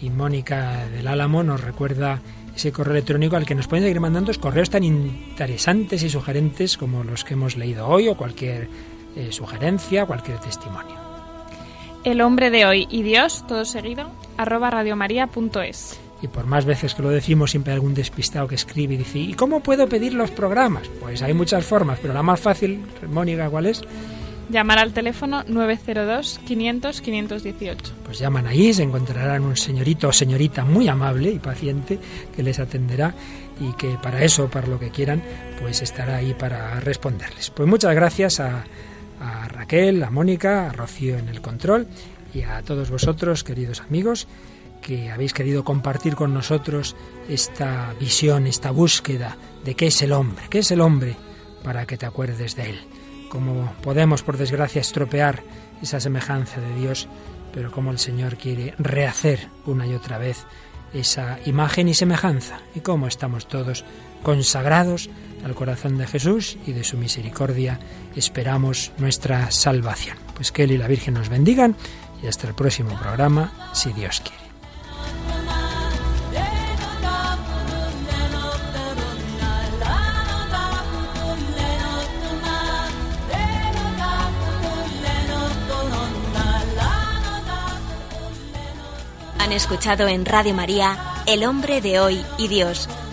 [0.02, 2.20] Y Mónica del Álamo nos recuerda
[2.54, 7.06] ese correo electrónico al que nos pueden seguir mandando correos tan interesantes y sugerentes como
[7.06, 8.68] los que hemos leído hoy o cualquier
[9.18, 10.96] eh, sugerencia, cualquier testimonio.
[12.04, 16.00] El hombre de hoy y Dios, todo seguido, arroba radiomaria.es.
[16.22, 19.20] Y por más veces que lo decimos, siempre hay algún despistado que escribe y dice,
[19.20, 20.88] ¿y cómo puedo pedir los programas?
[21.00, 23.82] Pues hay muchas formas, pero la más fácil, Mónica, ¿cuál es?
[24.50, 27.94] Llamar al teléfono 902 500 518.
[28.06, 32.00] Pues llaman ahí, se encontrarán un señorito o señorita muy amable y paciente
[32.36, 33.14] que les atenderá
[33.60, 35.22] y que para eso, para lo que quieran,
[35.60, 37.50] pues estará ahí para responderles.
[37.50, 38.64] Pues muchas gracias a,
[39.20, 41.88] a Raquel, a Mónica, a Rocío en el control
[42.34, 44.28] y a todos vosotros, queridos amigos,
[44.82, 46.96] que habéis querido compartir con nosotros
[47.28, 51.16] esta visión, esta búsqueda de qué es el hombre, qué es el hombre,
[51.64, 52.80] para que te acuerdes de él.
[53.30, 55.44] Como podemos, por desgracia, estropear
[55.82, 57.08] esa semejanza de Dios,
[57.52, 60.46] pero como el Señor quiere rehacer una y otra vez
[60.94, 63.84] esa imagen y semejanza, y cómo estamos todos
[64.24, 65.10] consagrados
[65.44, 67.80] al corazón de Jesús y de su misericordia
[68.16, 70.18] esperamos nuestra salvación.
[70.36, 71.76] Pues que Él y la Virgen nos bendigan
[72.22, 74.48] y hasta el próximo programa, si Dios quiere.
[89.40, 92.90] Han escuchado en Radio María El hombre de hoy y Dios,